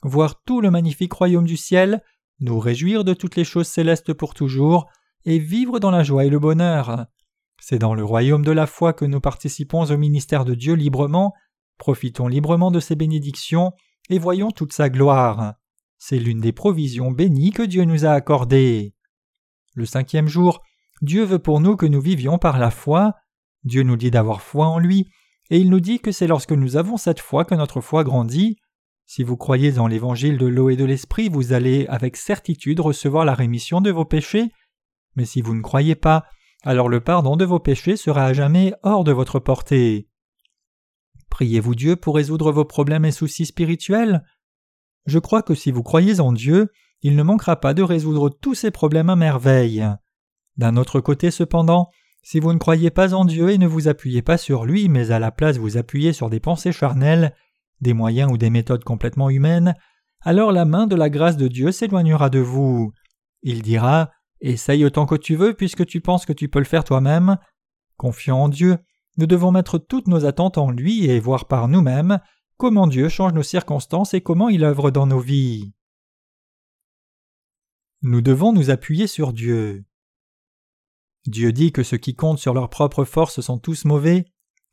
voir 0.03 0.43
tout 0.43 0.61
le 0.61 0.69
magnifique 0.69 1.13
royaume 1.13 1.47
du 1.47 1.57
ciel, 1.57 2.03
nous 2.41 2.59
réjouir 2.59 3.03
de 3.03 3.15
toutes 3.15 3.37
les 3.37 3.43
choses 3.43 3.67
célestes 3.67 4.13
pour 4.13 4.35
toujours, 4.35 4.87
et 5.25 5.39
vivre 5.39 5.79
dans 5.79 5.89
la 5.89 6.03
joie 6.03 6.25
et 6.25 6.29
le 6.29 6.37
bonheur. 6.37 7.07
C'est 7.61 7.79
dans 7.79 7.93
le 7.93 8.03
royaume 8.03 8.43
de 8.43 8.51
la 8.51 8.67
foi 8.67 8.93
que 8.93 9.05
nous 9.05 9.19
participons 9.19 9.83
au 9.83 9.97
ministère 9.97 10.45
de 10.45 10.55
Dieu 10.55 10.73
librement, 10.73 11.33
profitons 11.77 12.27
librement 12.27 12.71
de 12.71 12.79
ses 12.79 12.95
bénédictions, 12.95 13.73
et 14.09 14.19
voyons 14.19 14.51
toute 14.51 14.73
sa 14.73 14.89
gloire. 14.89 15.55
C'est 15.97 16.19
l'une 16.19 16.39
des 16.39 16.53
provisions 16.53 17.11
bénies 17.11 17.51
que 17.51 17.63
Dieu 17.63 17.83
nous 17.83 18.05
a 18.05 18.11
accordées. 18.11 18.93
Le 19.73 19.85
cinquième 19.85 20.27
jour, 20.27 20.61
Dieu 21.01 21.23
veut 21.23 21.39
pour 21.39 21.59
nous 21.59 21.75
que 21.75 21.85
nous 21.85 22.01
vivions 22.01 22.37
par 22.37 22.57
la 22.57 22.71
foi, 22.71 23.15
Dieu 23.63 23.83
nous 23.83 23.97
dit 23.97 24.11
d'avoir 24.11 24.41
foi 24.41 24.67
en 24.67 24.79
lui, 24.79 25.07
et 25.49 25.59
il 25.59 25.69
nous 25.69 25.79
dit 25.79 25.99
que 25.99 26.11
c'est 26.11 26.27
lorsque 26.27 26.51
nous 26.51 26.77
avons 26.77 26.97
cette 26.97 27.19
foi 27.19 27.45
que 27.45 27.55
notre 27.55 27.81
foi 27.81 28.03
grandit. 28.03 28.57
Si 29.05 29.23
vous 29.23 29.37
croyez 29.37 29.79
en 29.79 29.87
l'évangile 29.87 30.37
de 30.37 30.45
l'eau 30.45 30.69
et 30.69 30.75
de 30.75 30.85
l'esprit, 30.85 31.29
vous 31.29 31.53
allez 31.53 31.85
avec 31.87 32.17
certitude 32.17 32.79
recevoir 32.79 33.23
la 33.25 33.33
rémission 33.33 33.79
de 33.79 33.89
vos 33.89 34.05
péchés, 34.05 34.51
mais 35.15 35.25
si 35.25 35.41
vous 35.41 35.55
ne 35.55 35.61
croyez 35.61 35.95
pas, 35.95 36.25
alors 36.63 36.89
le 36.89 36.99
pardon 36.99 37.35
de 37.35 37.45
vos 37.45 37.59
péchés 37.59 37.97
sera 37.97 38.25
à 38.25 38.33
jamais 38.33 38.73
hors 38.83 39.03
de 39.03 39.11
votre 39.11 39.39
portée. 39.39 40.09
Priez-vous 41.29 41.75
Dieu 41.75 41.95
pour 41.95 42.15
résoudre 42.15 42.51
vos 42.51 42.65
problèmes 42.65 43.05
et 43.05 43.11
soucis 43.11 43.45
spirituels? 43.45 44.23
Je 45.05 45.19
crois 45.19 45.41
que 45.41 45.55
si 45.55 45.71
vous 45.71 45.83
croyez 45.83 46.19
en 46.19 46.31
Dieu, 46.31 46.69
il 47.01 47.15
ne 47.15 47.23
manquera 47.23 47.59
pas 47.59 47.73
de 47.73 47.83
résoudre 47.83 48.29
tous 48.29 48.55
ces 48.55 48.71
problèmes 48.71 49.09
à 49.09 49.15
merveille. 49.15 49.87
D'un 50.57 50.77
autre 50.77 50.99
côté 50.99 51.31
cependant, 51.31 51.89
si 52.23 52.39
vous 52.39 52.51
ne 52.51 52.57
croyez 52.57 52.89
pas 52.89 53.13
en 53.13 53.23
Dieu 53.23 53.51
et 53.51 53.57
ne 53.57 53.67
vous 53.67 53.87
appuyez 53.87 54.21
pas 54.21 54.37
sur 54.37 54.65
lui, 54.65 54.89
mais 54.89 55.11
à 55.11 55.19
la 55.19 55.31
place 55.31 55.57
vous 55.57 55.77
appuyez 55.77 56.11
sur 56.11 56.29
des 56.29 56.39
pensées 56.39 56.71
charnelles, 56.71 57.33
des 57.79 57.93
moyens 57.93 58.31
ou 58.31 58.37
des 58.37 58.49
méthodes 58.49 58.83
complètement 58.83 59.29
humaines, 59.29 59.75
alors 60.21 60.51
la 60.51 60.65
main 60.65 60.87
de 60.87 60.95
la 60.95 61.09
grâce 61.09 61.37
de 61.37 61.47
Dieu 61.47 61.71
s'éloignera 61.71 62.29
de 62.29 62.39
vous. 62.39 62.91
Il 63.43 63.61
dira 63.61 64.09
Essaye 64.41 64.85
autant 64.85 65.05
que 65.05 65.15
tu 65.15 65.35
veux 65.35 65.53
puisque 65.53 65.85
tu 65.85 66.01
penses 66.01 66.25
que 66.25 66.33
tu 66.33 66.49
peux 66.49 66.59
le 66.59 66.65
faire 66.65 66.83
toi-même. 66.83 67.37
Confiant 67.97 68.37
en 68.37 68.49
Dieu, 68.49 68.77
nous 69.17 69.25
devons 69.25 69.51
mettre 69.51 69.77
toutes 69.79 70.07
nos 70.07 70.25
attentes 70.25 70.57
en 70.57 70.69
lui 70.69 71.05
et 71.05 71.19
voir 71.19 71.47
par 71.47 71.67
nous-mêmes 71.67 72.19
comment 72.57 72.87
Dieu 72.87 73.09
change 73.09 73.33
nos 73.33 73.43
circonstances 73.43 74.13
et 74.13 74.21
comment 74.21 74.49
il 74.49 74.63
œuvre 74.63 74.91
dans 74.91 75.07
nos 75.07 75.19
vies. 75.19 75.73
Nous 78.01 78.21
devons 78.21 78.53
nous 78.53 78.69
appuyer 78.69 79.07
sur 79.07 79.33
Dieu. 79.33 79.83
Dieu 81.25 81.51
dit 81.51 81.71
que 81.71 81.83
ceux 81.83 81.97
qui 81.97 82.15
comptent 82.15 82.39
sur 82.39 82.53
leur 82.53 82.69
propre 82.69 83.03
force 83.05 83.41
sont 83.41 83.57
tous 83.57 83.85
mauvais. 83.85 84.25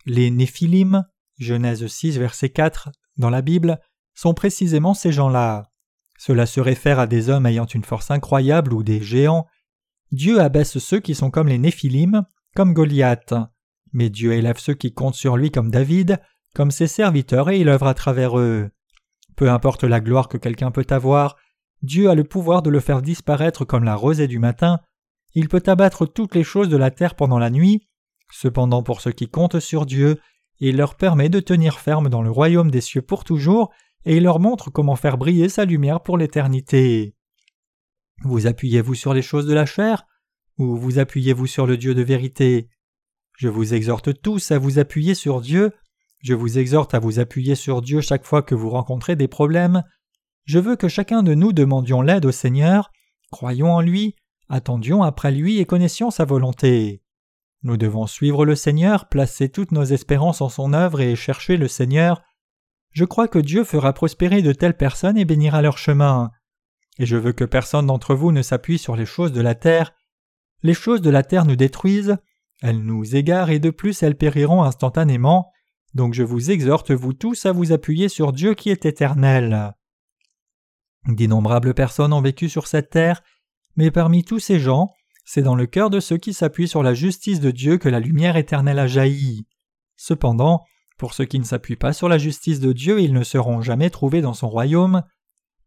Les 0.06 0.30
Néphilim, 0.30 1.04
Genèse 1.38 1.86
6, 1.86 2.18
verset 2.18 2.50
4, 2.50 2.90
dans 3.16 3.30
la 3.30 3.42
Bible, 3.42 3.80
sont 4.14 4.34
précisément 4.34 4.94
ces 4.94 5.10
gens-là. 5.10 5.70
Cela 6.18 6.46
se 6.46 6.60
réfère 6.60 6.98
à 6.98 7.06
des 7.06 7.28
hommes 7.28 7.46
ayant 7.46 7.64
une 7.64 7.82
force 7.82 8.10
incroyable 8.10 8.72
ou 8.72 8.82
des 8.82 9.02
géants. 9.02 9.46
Dieu 10.14 10.38
abaisse 10.40 10.78
ceux 10.78 11.00
qui 11.00 11.12
sont 11.16 11.32
comme 11.32 11.48
les 11.48 11.58
Néphilim, 11.58 12.24
comme 12.54 12.72
Goliath. 12.72 13.34
Mais 13.92 14.10
Dieu 14.10 14.32
élève 14.32 14.58
ceux 14.58 14.74
qui 14.74 14.94
comptent 14.94 15.16
sur 15.16 15.36
lui 15.36 15.50
comme 15.50 15.72
David, 15.72 16.20
comme 16.54 16.70
ses 16.70 16.86
serviteurs, 16.86 17.50
et 17.50 17.58
il 17.58 17.68
œuvre 17.68 17.88
à 17.88 17.94
travers 17.94 18.38
eux. 18.38 18.70
Peu 19.34 19.50
importe 19.50 19.82
la 19.82 19.98
gloire 19.98 20.28
que 20.28 20.38
quelqu'un 20.38 20.70
peut 20.70 20.86
avoir, 20.90 21.34
Dieu 21.82 22.08
a 22.08 22.14
le 22.14 22.22
pouvoir 22.22 22.62
de 22.62 22.70
le 22.70 22.78
faire 22.78 23.02
disparaître 23.02 23.64
comme 23.64 23.82
la 23.82 23.96
rosée 23.96 24.28
du 24.28 24.38
matin, 24.38 24.78
il 25.34 25.48
peut 25.48 25.64
abattre 25.66 26.06
toutes 26.06 26.36
les 26.36 26.44
choses 26.44 26.68
de 26.68 26.76
la 26.76 26.92
terre 26.92 27.16
pendant 27.16 27.40
la 27.40 27.50
nuit, 27.50 27.88
cependant 28.30 28.84
pour 28.84 29.00
ceux 29.00 29.10
qui 29.10 29.28
comptent 29.28 29.58
sur 29.58 29.84
Dieu, 29.84 30.20
il 30.60 30.76
leur 30.76 30.94
permet 30.94 31.28
de 31.28 31.40
tenir 31.40 31.80
ferme 31.80 32.08
dans 32.08 32.22
le 32.22 32.30
royaume 32.30 32.70
des 32.70 32.80
cieux 32.80 33.02
pour 33.02 33.24
toujours, 33.24 33.72
et 34.04 34.18
il 34.18 34.22
leur 34.22 34.38
montre 34.38 34.70
comment 34.70 34.94
faire 34.94 35.18
briller 35.18 35.48
sa 35.48 35.64
lumière 35.64 36.04
pour 36.04 36.18
l'éternité. 36.18 37.16
Vous 38.22 38.46
appuyez-vous 38.46 38.94
sur 38.94 39.14
les 39.14 39.22
choses 39.22 39.46
de 39.46 39.54
la 39.54 39.66
chair, 39.66 40.06
ou 40.58 40.76
vous 40.76 40.98
appuyez-vous 40.98 41.46
sur 41.46 41.66
le 41.66 41.76
Dieu 41.76 41.94
de 41.94 42.02
vérité? 42.02 42.68
Je 43.36 43.48
vous 43.48 43.74
exhorte 43.74 44.20
tous 44.22 44.52
à 44.52 44.58
vous 44.58 44.78
appuyer 44.78 45.14
sur 45.14 45.40
Dieu, 45.40 45.72
je 46.20 46.34
vous 46.34 46.58
exhorte 46.58 46.94
à 46.94 47.00
vous 47.00 47.18
appuyer 47.18 47.54
sur 47.54 47.82
Dieu 47.82 48.00
chaque 48.00 48.24
fois 48.24 48.42
que 48.42 48.54
vous 48.54 48.70
rencontrez 48.70 49.16
des 49.16 49.28
problèmes, 49.28 49.82
je 50.44 50.58
veux 50.58 50.76
que 50.76 50.88
chacun 50.88 51.22
de 51.22 51.34
nous 51.34 51.52
demandions 51.52 52.02
l'aide 52.02 52.26
au 52.26 52.32
Seigneur, 52.32 52.90
croyons 53.30 53.72
en 53.72 53.80
lui, 53.80 54.14
attendions 54.48 55.02
après 55.02 55.32
lui 55.32 55.58
et 55.58 55.64
connaissions 55.64 56.10
sa 56.10 56.24
volonté. 56.24 57.02
Nous 57.62 57.78
devons 57.78 58.06
suivre 58.06 58.44
le 58.44 58.54
Seigneur, 58.54 59.08
placer 59.08 59.48
toutes 59.48 59.72
nos 59.72 59.84
espérances 59.84 60.42
en 60.42 60.50
son 60.50 60.74
œuvre 60.74 61.00
et 61.00 61.16
chercher 61.16 61.56
le 61.56 61.66
Seigneur. 61.66 62.22
Je 62.90 63.06
crois 63.06 63.26
que 63.26 63.38
Dieu 63.38 63.64
fera 63.64 63.94
prospérer 63.94 64.42
de 64.42 64.52
telles 64.52 64.76
personnes 64.76 65.16
et 65.16 65.24
bénira 65.24 65.62
leur 65.62 65.78
chemin. 65.78 66.30
Et 66.98 67.06
je 67.06 67.16
veux 67.16 67.32
que 67.32 67.44
personne 67.44 67.86
d'entre 67.86 68.14
vous 68.14 68.32
ne 68.32 68.42
s'appuie 68.42 68.78
sur 68.78 68.96
les 68.96 69.06
choses 69.06 69.32
de 69.32 69.40
la 69.40 69.54
terre. 69.54 69.92
Les 70.62 70.74
choses 70.74 71.00
de 71.00 71.10
la 71.10 71.22
terre 71.22 71.44
nous 71.44 71.56
détruisent, 71.56 72.16
elles 72.62 72.82
nous 72.82 73.16
égarent 73.16 73.50
et 73.50 73.58
de 73.58 73.70
plus 73.70 74.02
elles 74.02 74.16
périront 74.16 74.62
instantanément. 74.62 75.50
Donc 75.94 76.14
je 76.14 76.22
vous 76.22 76.50
exhorte 76.50 76.90
vous 76.90 77.12
tous 77.12 77.46
à 77.46 77.52
vous 77.52 77.72
appuyer 77.72 78.08
sur 78.08 78.32
Dieu 78.32 78.54
qui 78.54 78.70
est 78.70 78.86
éternel. 78.86 79.74
D'innombrables 81.06 81.74
personnes 81.74 82.12
ont 82.12 82.22
vécu 82.22 82.48
sur 82.48 82.66
cette 82.66 82.90
terre, 82.90 83.22
mais 83.76 83.90
parmi 83.90 84.24
tous 84.24 84.38
ces 84.38 84.58
gens, 84.58 84.92
c'est 85.24 85.42
dans 85.42 85.54
le 85.54 85.66
cœur 85.66 85.90
de 85.90 86.00
ceux 86.00 86.16
qui 86.16 86.32
s'appuient 86.32 86.68
sur 86.68 86.82
la 86.82 86.94
justice 86.94 87.40
de 87.40 87.50
Dieu 87.50 87.78
que 87.78 87.88
la 87.88 88.00
lumière 88.00 88.36
éternelle 88.36 88.78
a 88.78 88.86
jailli. 88.86 89.46
Cependant, 89.96 90.64
pour 90.98 91.14
ceux 91.14 91.24
qui 91.24 91.38
ne 91.38 91.44
s'appuient 91.44 91.76
pas 91.76 91.92
sur 91.92 92.08
la 92.08 92.18
justice 92.18 92.60
de 92.60 92.72
Dieu, 92.72 93.00
ils 93.00 93.12
ne 93.12 93.24
seront 93.24 93.60
jamais 93.60 93.90
trouvés 93.90 94.20
dans 94.20 94.34
son 94.34 94.48
royaume. 94.48 95.02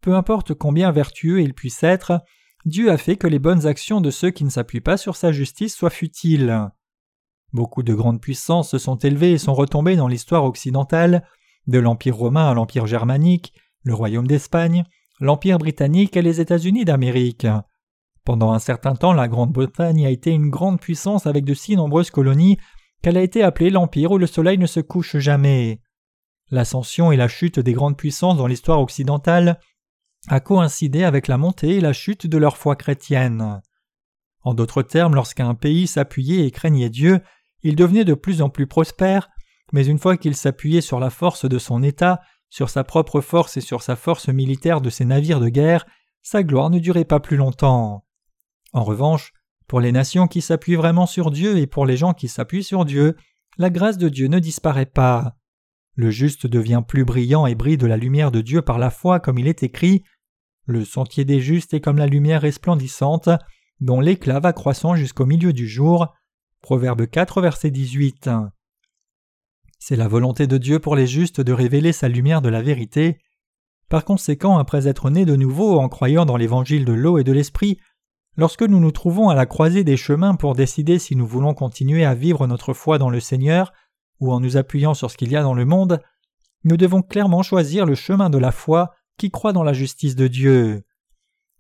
Peu 0.08 0.16
importe 0.16 0.54
combien 0.54 0.90
vertueux 0.94 1.42
ils 1.42 1.54
puissent 1.54 1.84
être, 1.84 2.22
Dieu 2.64 2.90
a 2.90 2.98
fait 2.98 3.18
que 3.18 3.28
les 3.28 3.40
bonnes 3.40 3.68
actions 3.68 4.00
de 4.00 4.10
ceux 4.10 4.30
qui 4.30 4.46
ne 4.46 4.50
s'appuient 4.50 4.80
pas 4.80 4.96
sur 4.96 5.18
sa 5.18 5.34
justice 5.34 5.76
soient 5.76 5.90
futiles. 5.90 6.70
Beaucoup 7.52 7.84
de 7.84 7.94
grandes 7.94 8.22
puissances 8.22 8.70
se 8.70 8.78
sont 8.78 8.96
élevées 8.96 9.34
et 9.34 9.38
sont 9.38 9.54
retombées 9.54 9.98
dans 9.98 10.08
l'histoire 10.08 10.46
occidentale, 10.46 11.28
de 11.68 11.78
l'Empire 11.78 12.16
romain 12.16 12.50
à 12.50 12.54
l'Empire 12.54 12.88
germanique, 12.88 13.52
le 13.84 13.94
Royaume 13.96 14.28
d'Espagne, 14.28 14.86
l'Empire 15.20 15.58
britannique 15.58 16.16
et 16.16 16.22
les 16.22 16.40
États-Unis 16.40 16.86
d'Amérique. 16.86 17.46
Pendant 18.24 18.54
un 18.54 18.60
certain 18.60 18.96
temps, 18.96 19.12
la 19.12 19.28
Grande-Bretagne 19.28 20.06
a 20.06 20.10
été 20.10 20.32
une 20.32 20.50
grande 20.50 20.80
puissance 20.80 21.28
avec 21.28 21.44
de 21.44 21.54
si 21.54 21.76
nombreuses 21.76 22.12
colonies 22.12 22.58
qu'elle 23.02 23.18
a 23.18 23.24
été 23.24 23.44
appelée 23.44 23.72
l'Empire 23.72 24.12
où 24.12 24.18
le 24.18 24.26
soleil 24.26 24.58
ne 24.58 24.68
se 24.68 24.80
couche 24.80 25.18
jamais. 25.18 25.82
L'ascension 26.50 27.12
et 27.12 27.18
la 27.18 27.28
chute 27.28 27.60
des 27.60 27.74
grandes 27.74 27.98
puissances 27.98 28.38
dans 28.38 28.48
l'histoire 28.48 28.80
occidentale 28.80 29.60
a 30.28 30.40
coïncidé 30.40 31.04
avec 31.04 31.28
la 31.28 31.38
montée 31.38 31.76
et 31.76 31.82
la 31.82 31.94
chute 31.94 32.28
de 32.28 32.38
leur 32.38 32.58
foi 32.58 32.76
chrétienne. 32.76 33.62
En 34.42 34.54
d'autres 34.54 34.84
termes, 34.84 35.16
lorsqu'un 35.16 35.56
pays 35.56 35.88
s'appuyait 35.88 36.46
et 36.46 36.52
craignait 36.52 36.90
Dieu, 36.90 37.22
il 37.64 37.76
devenait 37.76 38.06
de 38.06 38.14
plus 38.14 38.42
en 38.42 38.50
plus 38.50 38.68
prospère, 38.68 39.30
mais 39.74 39.86
une 39.86 40.00
fois 40.00 40.18
qu'il 40.18 40.36
s'appuyait 40.36 40.82
sur 40.82 41.00
la 41.00 41.10
force 41.10 41.46
de 41.46 41.58
son 41.58 41.84
État, 41.84 42.22
sur 42.50 42.70
sa 42.70 42.84
propre 42.84 43.22
force 43.22 43.58
et 43.58 43.62
sur 43.62 43.82
sa 43.82 43.96
force 43.96 44.30
militaire 44.30 44.82
de 44.82 44.90
ses 44.90 45.06
navires 45.06 45.40
de 45.40 45.50
guerre, 45.50 45.86
sa 46.22 46.44
gloire 46.44 46.70
ne 46.70 46.80
durait 46.80 47.06
pas 47.06 47.20
plus 47.20 47.38
longtemps. 47.38 48.06
En 48.74 48.84
revanche, 48.84 49.34
pour 49.68 49.82
les 49.82 49.92
nations 49.92 50.28
qui 50.28 50.42
s'appuient 50.42 50.76
vraiment 50.76 51.06
sur 51.06 51.32
Dieu 51.32 51.58
et 51.58 51.68
pour 51.68 51.86
les 51.86 51.98
gens 51.98 52.14
qui 52.14 52.28
s'appuient 52.28 52.64
sur 52.64 52.86
Dieu, 52.86 53.16
la 53.58 53.70
grâce 53.70 53.98
de 53.98 54.08
Dieu 54.08 54.28
ne 54.28 54.40
disparaît 54.40 54.86
pas. 54.86 55.36
Le 55.96 56.10
juste 56.12 56.48
devient 56.48 56.84
plus 56.88 57.06
brillant 57.06 57.48
et 57.48 57.56
brille 57.56 57.78
de 57.78 57.88
la 57.88 57.98
lumière 57.98 58.32
de 58.32 58.42
Dieu 58.42 58.62
par 58.62 58.78
la 58.78 58.92
foi 58.92 59.20
comme 59.20 59.40
il 59.40 59.48
est 59.48 59.64
écrit. 59.64 60.04
Le 60.68 60.84
sentier 60.84 61.24
des 61.24 61.40
justes 61.40 61.74
est 61.74 61.80
comme 61.80 61.98
la 61.98 62.08
lumière 62.08 62.42
resplendissante, 62.42 63.30
dont 63.80 64.02
l'éclat 64.02 64.42
va 64.42 64.52
croissant 64.52 64.98
jusqu'au 64.98 65.26
milieu 65.26 65.54
du 65.54 65.66
jour. 65.66 66.14
Proverbe 66.62 67.08
4, 67.08 67.42
verset 67.42 67.72
18. 67.72 68.30
C'est 69.80 69.96
la 69.96 70.10
volonté 70.10 70.46
de 70.46 70.58
Dieu 70.58 70.80
pour 70.80 70.98
les 70.98 71.08
justes 71.08 71.40
de 71.40 71.54
révéler 71.54 71.94
sa 71.94 72.10
lumière 72.10 72.42
de 72.42 72.50
la 72.50 72.62
vérité. 72.62 73.18
Par 73.88 74.04
conséquent, 74.04 74.58
après 74.58 74.90
être 74.90 75.10
nés 75.10 75.24
de 75.24 75.38
nouveau 75.38 75.80
en 75.80 75.88
croyant 75.88 76.26
dans 76.26 76.36
l'évangile 76.36 76.84
de 76.84 76.92
l'eau 76.92 77.18
et 77.18 77.24
de 77.24 77.32
l'esprit, 77.32 77.80
lorsque 78.36 78.64
nous 78.64 78.82
nous 78.82 78.92
trouvons 78.92 79.30
à 79.30 79.36
la 79.36 79.46
croisée 79.46 79.86
des 79.86 79.96
chemins 79.96 80.36
pour 80.36 80.54
décider 80.54 81.00
si 81.00 81.16
nous 81.16 81.26
voulons 81.26 81.54
continuer 81.54 82.04
à 82.04 82.14
vivre 82.14 82.46
notre 82.46 82.74
foi 82.74 82.98
dans 82.98 83.10
le 83.10 83.22
Seigneur 83.22 83.72
ou 84.20 84.34
en 84.34 84.42
nous 84.42 84.58
appuyant 84.58 84.94
sur 84.94 85.10
ce 85.12 85.16
qu'il 85.16 85.32
y 85.32 85.38
a 85.38 85.44
dans 85.44 85.54
le 85.54 85.64
monde, 85.64 86.02
nous 86.66 86.76
devons 86.76 87.04
clairement 87.04 87.42
choisir 87.42 87.86
le 87.86 87.96
chemin 87.96 88.30
de 88.30 88.38
la 88.38 88.52
foi 88.52 88.97
qui 89.18 89.32
croit 89.32 89.54
dans 89.54 89.64
la 89.64 89.74
justice 89.74 90.16
de 90.16 90.28
Dieu. 90.28 90.84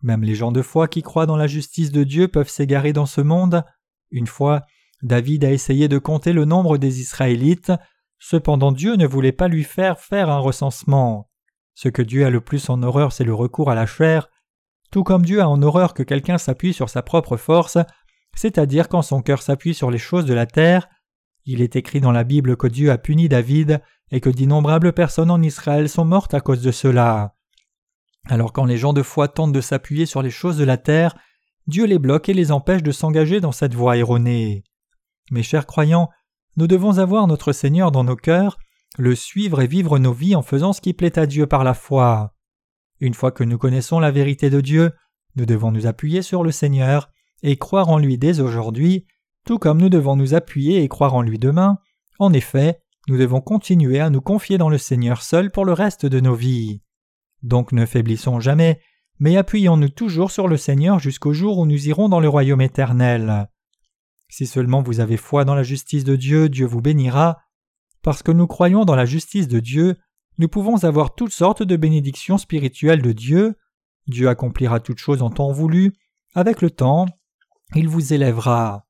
Même 0.01 0.23
les 0.23 0.35
gens 0.35 0.51
de 0.51 0.61
foi 0.61 0.87
qui 0.87 1.01
croient 1.01 1.25
dans 1.25 1.37
la 1.37 1.47
justice 1.47 1.91
de 1.91 2.03
Dieu 2.03 2.27
peuvent 2.27 2.49
s'égarer 2.49 2.93
dans 2.93 3.05
ce 3.05 3.21
monde. 3.21 3.63
Une 4.11 4.27
fois, 4.27 4.61
David 5.01 5.43
a 5.43 5.51
essayé 5.51 5.87
de 5.87 5.97
compter 5.97 6.33
le 6.33 6.45
nombre 6.45 6.77
des 6.77 7.01
Israélites 7.01 7.71
Cependant 8.19 8.71
Dieu 8.71 8.95
ne 8.95 9.05
voulait 9.05 9.31
pas 9.31 9.47
lui 9.47 9.63
faire 9.63 9.99
faire 9.99 10.29
un 10.29 10.39
recensement. 10.39 11.29
Ce 11.75 11.89
que 11.89 12.01
Dieu 12.01 12.25
a 12.25 12.29
le 12.29 12.41
plus 12.41 12.69
en 12.69 12.81
horreur, 12.81 13.11
c'est 13.11 13.23
le 13.23 13.33
recours 13.33 13.69
à 13.69 13.75
la 13.75 13.85
chair, 13.85 14.29
tout 14.91 15.03
comme 15.03 15.23
Dieu 15.23 15.41
a 15.41 15.49
en 15.49 15.61
horreur 15.61 15.93
que 15.93 16.03
quelqu'un 16.03 16.37
s'appuie 16.37 16.73
sur 16.73 16.89
sa 16.89 17.03
propre 17.03 17.37
force, 17.37 17.77
c'est-à-dire 18.35 18.89
quand 18.89 19.03
son 19.03 19.21
cœur 19.21 19.41
s'appuie 19.41 19.73
sur 19.73 19.91
les 19.91 19.97
choses 19.99 20.25
de 20.25 20.33
la 20.33 20.47
terre. 20.47 20.89
Il 21.45 21.61
est 21.61 21.75
écrit 21.75 22.01
dans 22.01 22.11
la 22.11 22.23
Bible 22.23 22.57
que 22.57 22.67
Dieu 22.67 22.91
a 22.91 22.97
puni 22.97 23.29
David 23.29 23.81
et 24.11 24.19
que 24.19 24.29
d'innombrables 24.29 24.93
personnes 24.93 25.31
en 25.31 25.41
Israël 25.41 25.87
sont 25.87 26.05
mortes 26.05 26.33
à 26.33 26.41
cause 26.41 26.61
de 26.61 26.71
cela. 26.71 27.36
Alors 28.29 28.51
quand 28.51 28.65
les 28.65 28.77
gens 28.77 28.93
de 28.93 29.03
foi 29.03 29.27
tentent 29.27 29.53
de 29.53 29.61
s'appuyer 29.61 30.05
sur 30.05 30.21
les 30.21 30.29
choses 30.29 30.57
de 30.57 30.65
la 30.65 30.77
terre, 30.77 31.15
Dieu 31.67 31.85
les 31.85 31.99
bloque 31.99 32.29
et 32.29 32.33
les 32.33 32.51
empêche 32.51 32.83
de 32.83 32.91
s'engager 32.91 33.39
dans 33.39 33.51
cette 33.51 33.73
voie 33.73 33.97
erronée. 33.97 34.63
Mes 35.31 35.43
chers 35.43 35.65
croyants, 35.65 36.09
nous 36.55 36.67
devons 36.67 36.97
avoir 36.97 37.27
notre 37.27 37.51
Seigneur 37.51 37.91
dans 37.91 38.03
nos 38.03 38.15
cœurs, 38.15 38.57
le 38.97 39.15
suivre 39.15 39.61
et 39.61 39.67
vivre 39.67 39.99
nos 39.99 40.13
vies 40.13 40.35
en 40.35 40.41
faisant 40.41 40.73
ce 40.73 40.81
qui 40.81 40.93
plaît 40.93 41.19
à 41.19 41.25
Dieu 41.25 41.45
par 41.45 41.63
la 41.63 41.73
foi. 41.73 42.33
Une 42.99 43.13
fois 43.13 43.31
que 43.31 43.43
nous 43.43 43.57
connaissons 43.57 43.99
la 43.99 44.11
vérité 44.11 44.49
de 44.49 44.61
Dieu, 44.61 44.91
nous 45.35 45.45
devons 45.45 45.71
nous 45.71 45.85
appuyer 45.85 46.21
sur 46.21 46.43
le 46.43 46.51
Seigneur 46.51 47.09
et 47.43 47.57
croire 47.57 47.89
en 47.89 47.99
lui 47.99 48.17
dès 48.17 48.39
aujourd'hui, 48.39 49.05
tout 49.45 49.59
comme 49.59 49.79
nous 49.79 49.89
devons 49.89 50.15
nous 50.15 50.33
appuyer 50.33 50.83
et 50.83 50.87
croire 50.87 51.13
en 51.13 51.21
lui 51.21 51.37
demain. 51.37 51.77
En 52.19 52.33
effet, 52.33 52.79
nous 53.07 53.17
devons 53.17 53.39
continuer 53.39 53.99
à 53.99 54.09
nous 54.09 54.21
confier 54.21 54.57
dans 54.57 54.69
le 54.69 54.77
Seigneur 54.77 55.21
seul 55.21 55.51
pour 55.51 55.63
le 55.63 55.73
reste 55.73 56.05
de 56.05 56.19
nos 56.19 56.33
vies. 56.33 56.81
Donc 57.43 57.71
ne 57.71 57.85
faiblissons 57.85 58.39
jamais, 58.39 58.79
mais 59.19 59.37
appuyons-nous 59.37 59.89
toujours 59.89 60.31
sur 60.31 60.47
le 60.47 60.57
Seigneur 60.57 60.99
jusqu'au 60.99 61.33
jour 61.33 61.57
où 61.57 61.65
nous 61.65 61.87
irons 61.87 62.09
dans 62.09 62.19
le 62.19 62.29
royaume 62.29 62.61
éternel. 62.61 63.49
Si 64.29 64.45
seulement 64.45 64.81
vous 64.81 64.99
avez 64.99 65.17
foi 65.17 65.45
dans 65.45 65.55
la 65.55 65.63
justice 65.63 66.03
de 66.03 66.15
Dieu, 66.15 66.49
Dieu 66.49 66.65
vous 66.65 66.81
bénira. 66.81 67.39
Parce 68.03 68.23
que 68.23 68.31
nous 68.31 68.47
croyons 68.47 68.85
dans 68.85 68.95
la 68.95 69.05
justice 69.05 69.47
de 69.47 69.59
Dieu, 69.59 69.97
nous 70.37 70.47
pouvons 70.47 70.83
avoir 70.83 71.15
toutes 71.15 71.31
sortes 71.31 71.63
de 71.63 71.75
bénédictions 71.75 72.37
spirituelles 72.37 73.01
de 73.01 73.11
Dieu. 73.11 73.55
Dieu 74.07 74.29
accomplira 74.29 74.79
toutes 74.79 74.99
choses 74.99 75.21
en 75.21 75.29
temps 75.29 75.51
voulu. 75.51 75.93
Avec 76.35 76.61
le 76.61 76.69
temps, 76.69 77.07
il 77.75 77.87
vous 77.87 78.13
élèvera. 78.13 78.85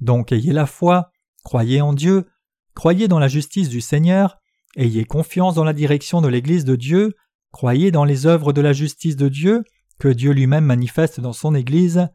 Donc 0.00 0.32
ayez 0.32 0.52
la 0.52 0.66
foi, 0.66 1.10
croyez 1.44 1.80
en 1.80 1.92
Dieu, 1.92 2.26
croyez 2.74 3.08
dans 3.08 3.18
la 3.18 3.28
justice 3.28 3.68
du 3.68 3.80
Seigneur, 3.80 4.38
ayez 4.76 5.04
confiance 5.04 5.54
dans 5.54 5.64
la 5.64 5.72
direction 5.72 6.20
de 6.20 6.28
l'Église 6.28 6.64
de 6.64 6.76
Dieu, 6.76 7.14
croyez 7.52 7.90
dans 7.90 8.04
les 8.04 8.26
œuvres 8.26 8.52
de 8.52 8.60
la 8.60 8.72
justice 8.72 9.16
de 9.16 9.28
Dieu, 9.28 9.64
que 9.98 10.08
Dieu 10.08 10.32
lui-même 10.32 10.64
manifeste 10.64 11.20
dans 11.20 11.32
son 11.32 11.54
Église, 11.54 12.08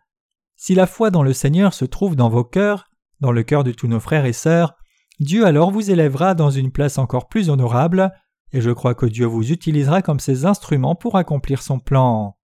si 0.56 0.74
la 0.74 0.88
foi 0.88 1.12
dans 1.12 1.24
le 1.24 1.34
Seigneur 1.34 1.74
se 1.74 1.86
trouve 1.86 2.16
dans 2.16 2.30
vos 2.30 2.44
cœurs, 2.44 2.90
dans 3.20 3.32
le 3.32 3.44
cœur 3.44 3.64
de 3.64 3.72
tous 3.72 3.88
nos 3.88 4.00
frères 4.00 4.26
et 4.26 4.34
sœurs, 4.34 4.76
Dieu 5.20 5.46
alors 5.46 5.72
vous 5.72 5.92
élèvera 5.92 6.34
dans 6.34 6.50
une 6.50 6.72
place 6.72 6.98
encore 6.98 7.28
plus 7.28 7.50
honorable, 7.50 8.12
et 8.52 8.62
je 8.62 8.72
crois 8.72 8.96
que 8.96 9.06
Dieu 9.06 9.26
vous 9.26 9.52
utilisera 9.52 10.02
comme 10.02 10.20
ses 10.20 10.46
instruments 10.46 10.96
pour 10.96 11.18
accomplir 11.18 11.62
son 11.62 11.80
plan. 11.80 12.38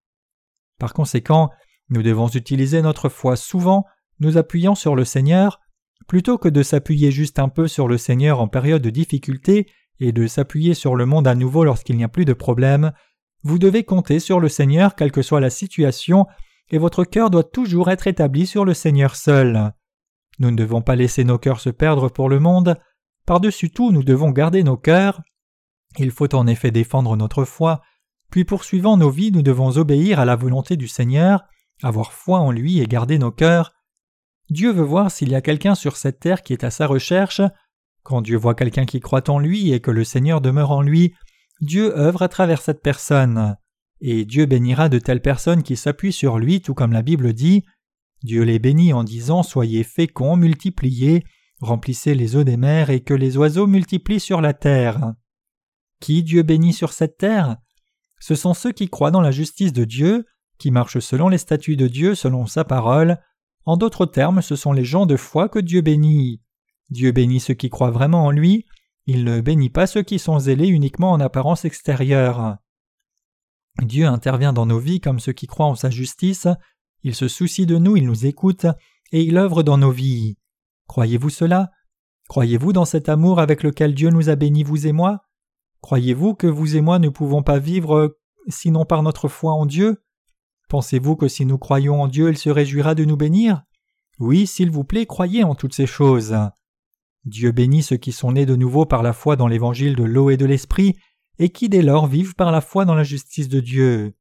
Par 0.78 0.94
conséquent, 0.94 1.50
nous 1.88 2.02
devons 2.02 2.28
utiliser 2.28 2.82
notre 2.82 3.08
foi 3.08 3.36
souvent, 3.36 3.84
nous 4.20 4.36
appuyant 4.36 4.74
sur 4.74 4.94
le 4.94 5.04
Seigneur, 5.04 5.60
plutôt 6.06 6.38
que 6.38 6.48
de 6.48 6.62
s'appuyer 6.62 7.10
juste 7.10 7.38
un 7.38 7.48
peu 7.48 7.68
sur 7.68 7.88
le 7.88 7.98
Seigneur 7.98 8.40
en 8.40 8.48
période 8.48 8.82
de 8.82 8.90
difficulté 8.90 9.70
et 10.02 10.12
de 10.12 10.26
s'appuyer 10.26 10.74
sur 10.74 10.96
le 10.96 11.06
monde 11.06 11.28
à 11.28 11.34
nouveau 11.34 11.64
lorsqu'il 11.64 11.96
n'y 11.96 12.04
a 12.04 12.08
plus 12.08 12.24
de 12.24 12.32
problème. 12.32 12.92
Vous 13.44 13.58
devez 13.58 13.84
compter 13.84 14.18
sur 14.18 14.40
le 14.40 14.48
Seigneur 14.48 14.96
quelle 14.96 15.12
que 15.12 15.22
soit 15.22 15.40
la 15.40 15.50
situation, 15.50 16.26
et 16.70 16.78
votre 16.78 17.04
cœur 17.04 17.30
doit 17.30 17.44
toujours 17.44 17.90
être 17.90 18.06
établi 18.06 18.46
sur 18.46 18.64
le 18.64 18.74
Seigneur 18.74 19.14
seul. 19.14 19.72
Nous 20.38 20.50
ne 20.50 20.56
devons 20.56 20.82
pas 20.82 20.96
laisser 20.96 21.24
nos 21.24 21.38
cœurs 21.38 21.60
se 21.60 21.70
perdre 21.70 22.08
pour 22.08 22.28
le 22.28 22.40
monde. 22.40 22.76
Par-dessus 23.26 23.70
tout, 23.70 23.92
nous 23.92 24.02
devons 24.02 24.30
garder 24.30 24.64
nos 24.64 24.76
cœurs. 24.76 25.22
Il 25.98 26.10
faut 26.10 26.34
en 26.34 26.46
effet 26.46 26.70
défendre 26.70 27.16
notre 27.16 27.44
foi, 27.44 27.82
puis 28.30 28.44
poursuivant 28.44 28.96
nos 28.96 29.10
vies, 29.10 29.30
nous 29.30 29.42
devons 29.42 29.76
obéir 29.76 30.18
à 30.18 30.24
la 30.24 30.36
volonté 30.36 30.76
du 30.76 30.88
Seigneur, 30.88 31.44
avoir 31.82 32.12
foi 32.12 32.38
en 32.38 32.50
lui 32.50 32.80
et 32.80 32.86
garder 32.86 33.18
nos 33.18 33.30
cœurs. 33.30 33.72
Dieu 34.50 34.72
veut 34.72 34.82
voir 34.82 35.10
s'il 35.10 35.28
y 35.28 35.34
a 35.34 35.42
quelqu'un 35.42 35.74
sur 35.74 35.96
cette 35.96 36.18
terre 36.18 36.42
qui 36.42 36.54
est 36.54 36.64
à 36.64 36.70
sa 36.70 36.86
recherche. 36.86 37.40
Quand 38.02 38.20
Dieu 38.20 38.36
voit 38.36 38.54
quelqu'un 38.54 38.84
qui 38.84 39.00
croit 39.00 39.28
en 39.30 39.38
lui 39.38 39.72
et 39.72 39.80
que 39.80 39.90
le 39.90 40.04
Seigneur 40.04 40.40
demeure 40.40 40.72
en 40.72 40.82
lui, 40.82 41.14
Dieu 41.60 41.96
œuvre 41.96 42.22
à 42.22 42.28
travers 42.28 42.60
cette 42.60 42.82
personne. 42.82 43.56
Et 44.00 44.24
Dieu 44.24 44.46
bénira 44.46 44.88
de 44.88 44.98
telles 44.98 45.22
personnes 45.22 45.62
qui 45.62 45.76
s'appuient 45.76 46.12
sur 46.12 46.38
lui, 46.38 46.60
tout 46.60 46.74
comme 46.74 46.92
la 46.92 47.02
Bible 47.02 47.32
dit. 47.32 47.62
Dieu 48.24 48.42
les 48.42 48.58
bénit 48.58 48.92
en 48.92 49.04
disant 49.04 49.44
Soyez 49.44 49.84
féconds, 49.84 50.36
multipliez, 50.36 51.24
remplissez 51.60 52.14
les 52.14 52.34
eaux 52.34 52.42
des 52.42 52.56
mers 52.56 52.90
et 52.90 53.00
que 53.00 53.14
les 53.14 53.36
oiseaux 53.36 53.68
multiplient 53.68 54.20
sur 54.20 54.40
la 54.40 54.54
terre. 54.54 55.14
Qui 56.00 56.24
Dieu 56.24 56.42
bénit 56.42 56.72
sur 56.72 56.92
cette 56.92 57.16
terre? 57.16 57.56
Ce 58.18 58.34
sont 58.34 58.54
ceux 58.54 58.72
qui 58.72 58.88
croient 58.88 59.12
dans 59.12 59.20
la 59.20 59.30
justice 59.30 59.72
de 59.72 59.84
Dieu, 59.84 60.26
qui 60.58 60.72
marchent 60.72 60.98
selon 60.98 61.28
les 61.28 61.38
statuts 61.38 61.76
de 61.76 61.86
Dieu, 61.86 62.16
selon 62.16 62.46
sa 62.46 62.64
parole. 62.64 63.18
En 63.64 63.76
d'autres 63.76 64.06
termes, 64.06 64.42
ce 64.42 64.56
sont 64.56 64.72
les 64.72 64.84
gens 64.84 65.06
de 65.06 65.16
foi 65.16 65.48
que 65.48 65.60
Dieu 65.60 65.80
bénit. 65.80 66.40
Dieu 66.92 67.10
bénit 67.10 67.40
ceux 67.40 67.54
qui 67.54 67.70
croient 67.70 67.90
vraiment 67.90 68.26
en 68.26 68.30
lui, 68.30 68.66
il 69.06 69.24
ne 69.24 69.40
bénit 69.40 69.70
pas 69.70 69.86
ceux 69.86 70.02
qui 70.02 70.18
sont 70.18 70.38
zélés 70.38 70.68
uniquement 70.68 71.10
en 71.10 71.20
apparence 71.20 71.64
extérieure. 71.64 72.56
Dieu 73.82 74.06
intervient 74.06 74.52
dans 74.52 74.66
nos 74.66 74.78
vies 74.78 75.00
comme 75.00 75.18
ceux 75.18 75.32
qui 75.32 75.46
croient 75.46 75.66
en 75.66 75.74
sa 75.74 75.90
justice, 75.90 76.46
il 77.02 77.14
se 77.14 77.26
soucie 77.26 77.66
de 77.66 77.78
nous, 77.78 77.96
il 77.96 78.06
nous 78.06 78.26
écoute, 78.26 78.66
et 79.10 79.22
il 79.22 79.38
œuvre 79.38 79.62
dans 79.62 79.78
nos 79.78 79.90
vies. 79.90 80.36
Croyez-vous 80.86 81.30
cela? 81.30 81.70
Croyez-vous 82.28 82.72
dans 82.72 82.84
cet 82.84 83.08
amour 83.08 83.40
avec 83.40 83.62
lequel 83.62 83.94
Dieu 83.94 84.10
nous 84.10 84.28
a 84.28 84.36
bénis, 84.36 84.62
vous 84.62 84.86
et 84.86 84.92
moi? 84.92 85.24
Croyez-vous 85.80 86.34
que 86.34 86.46
vous 86.46 86.76
et 86.76 86.80
moi 86.80 86.98
ne 86.98 87.08
pouvons 87.08 87.42
pas 87.42 87.58
vivre 87.58 88.18
sinon 88.48 88.84
par 88.84 89.02
notre 89.02 89.28
foi 89.28 89.52
en 89.52 89.66
Dieu? 89.66 90.04
Pensez-vous 90.68 91.16
que 91.16 91.28
si 91.28 91.44
nous 91.44 91.58
croyons 91.58 92.02
en 92.02 92.08
Dieu, 92.08 92.28
il 92.28 92.38
se 92.38 92.50
réjouira 92.50 92.94
de 92.94 93.04
nous 93.04 93.16
bénir? 93.16 93.62
Oui, 94.18 94.46
s'il 94.46 94.70
vous 94.70 94.84
plaît, 94.84 95.06
croyez 95.06 95.42
en 95.42 95.54
toutes 95.54 95.74
ces 95.74 95.86
choses. 95.86 96.36
Dieu 97.24 97.52
bénit 97.52 97.82
ceux 97.82 97.96
qui 97.96 98.12
sont 98.12 98.32
nés 98.32 98.46
de 98.46 98.56
nouveau 98.56 98.84
par 98.84 99.02
la 99.02 99.12
foi 99.12 99.36
dans 99.36 99.46
l'évangile 99.46 99.94
de 99.94 100.04
l'eau 100.04 100.30
et 100.30 100.36
de 100.36 100.46
l'esprit, 100.46 100.96
et 101.38 101.50
qui 101.50 101.68
dès 101.68 101.82
lors 101.82 102.06
vivent 102.06 102.34
par 102.34 102.50
la 102.50 102.60
foi 102.60 102.84
dans 102.84 102.94
la 102.94 103.04
justice 103.04 103.48
de 103.48 103.60
Dieu. 103.60 104.14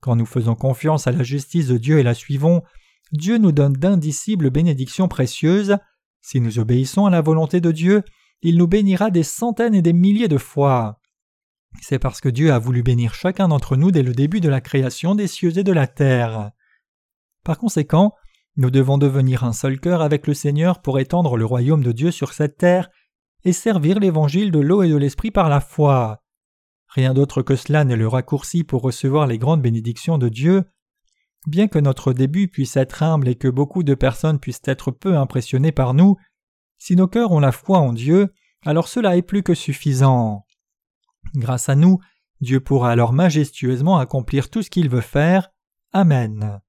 Quand 0.00 0.16
nous 0.16 0.26
faisons 0.26 0.54
confiance 0.54 1.06
à 1.06 1.12
la 1.12 1.22
justice 1.22 1.68
de 1.68 1.76
Dieu 1.76 1.98
et 1.98 2.02
la 2.02 2.14
suivons, 2.14 2.62
Dieu 3.12 3.38
nous 3.38 3.52
donne 3.52 3.72
d'indicibles 3.72 4.50
bénédictions 4.50 5.08
précieuses. 5.08 5.76
Si 6.20 6.40
nous 6.40 6.58
obéissons 6.58 7.06
à 7.06 7.10
la 7.10 7.20
volonté 7.20 7.60
de 7.60 7.72
Dieu, 7.72 8.02
il 8.42 8.56
nous 8.56 8.68
bénira 8.68 9.10
des 9.10 9.22
centaines 9.22 9.74
et 9.74 9.82
des 9.82 9.92
milliers 9.92 10.28
de 10.28 10.38
fois. 10.38 11.00
C'est 11.80 11.98
parce 11.98 12.20
que 12.20 12.28
Dieu 12.28 12.52
a 12.52 12.58
voulu 12.58 12.82
bénir 12.82 13.14
chacun 13.14 13.48
d'entre 13.48 13.76
nous 13.76 13.90
dès 13.90 14.02
le 14.02 14.12
début 14.12 14.40
de 14.40 14.48
la 14.48 14.60
création 14.60 15.14
des 15.14 15.26
cieux 15.26 15.56
et 15.58 15.64
de 15.64 15.72
la 15.72 15.86
terre. 15.86 16.52
Par 17.44 17.58
conséquent, 17.58 18.14
nous 18.58 18.72
devons 18.72 18.98
devenir 18.98 19.44
un 19.44 19.52
seul 19.52 19.78
cœur 19.78 20.02
avec 20.02 20.26
le 20.26 20.34
Seigneur 20.34 20.82
pour 20.82 20.98
étendre 20.98 21.36
le 21.36 21.44
royaume 21.44 21.84
de 21.84 21.92
Dieu 21.92 22.10
sur 22.10 22.32
cette 22.32 22.58
terre 22.58 22.90
et 23.44 23.52
servir 23.52 24.00
l'évangile 24.00 24.50
de 24.50 24.58
l'eau 24.58 24.82
et 24.82 24.88
de 24.88 24.96
l'esprit 24.96 25.30
par 25.30 25.48
la 25.48 25.60
foi. 25.60 26.24
Rien 26.88 27.14
d'autre 27.14 27.42
que 27.42 27.54
cela 27.54 27.84
n'est 27.84 27.94
le 27.94 28.08
raccourci 28.08 28.64
pour 28.64 28.82
recevoir 28.82 29.28
les 29.28 29.38
grandes 29.38 29.62
bénédictions 29.62 30.18
de 30.18 30.28
Dieu. 30.28 30.64
Bien 31.46 31.68
que 31.68 31.78
notre 31.78 32.12
début 32.12 32.48
puisse 32.48 32.76
être 32.76 33.04
humble 33.04 33.28
et 33.28 33.36
que 33.36 33.46
beaucoup 33.46 33.84
de 33.84 33.94
personnes 33.94 34.40
puissent 34.40 34.62
être 34.64 34.90
peu 34.90 35.16
impressionnées 35.16 35.70
par 35.70 35.94
nous, 35.94 36.16
si 36.78 36.96
nos 36.96 37.06
cœurs 37.06 37.30
ont 37.30 37.40
la 37.40 37.52
foi 37.52 37.78
en 37.78 37.92
Dieu, 37.92 38.34
alors 38.66 38.88
cela 38.88 39.16
est 39.16 39.22
plus 39.22 39.44
que 39.44 39.54
suffisant. 39.54 40.44
Grâce 41.36 41.68
à 41.68 41.76
nous, 41.76 42.00
Dieu 42.40 42.58
pourra 42.58 42.90
alors 42.90 43.12
majestueusement 43.12 43.98
accomplir 43.98 44.50
tout 44.50 44.62
ce 44.62 44.70
qu'il 44.70 44.88
veut 44.88 45.00
faire. 45.00 45.50
Amen. 45.92 46.60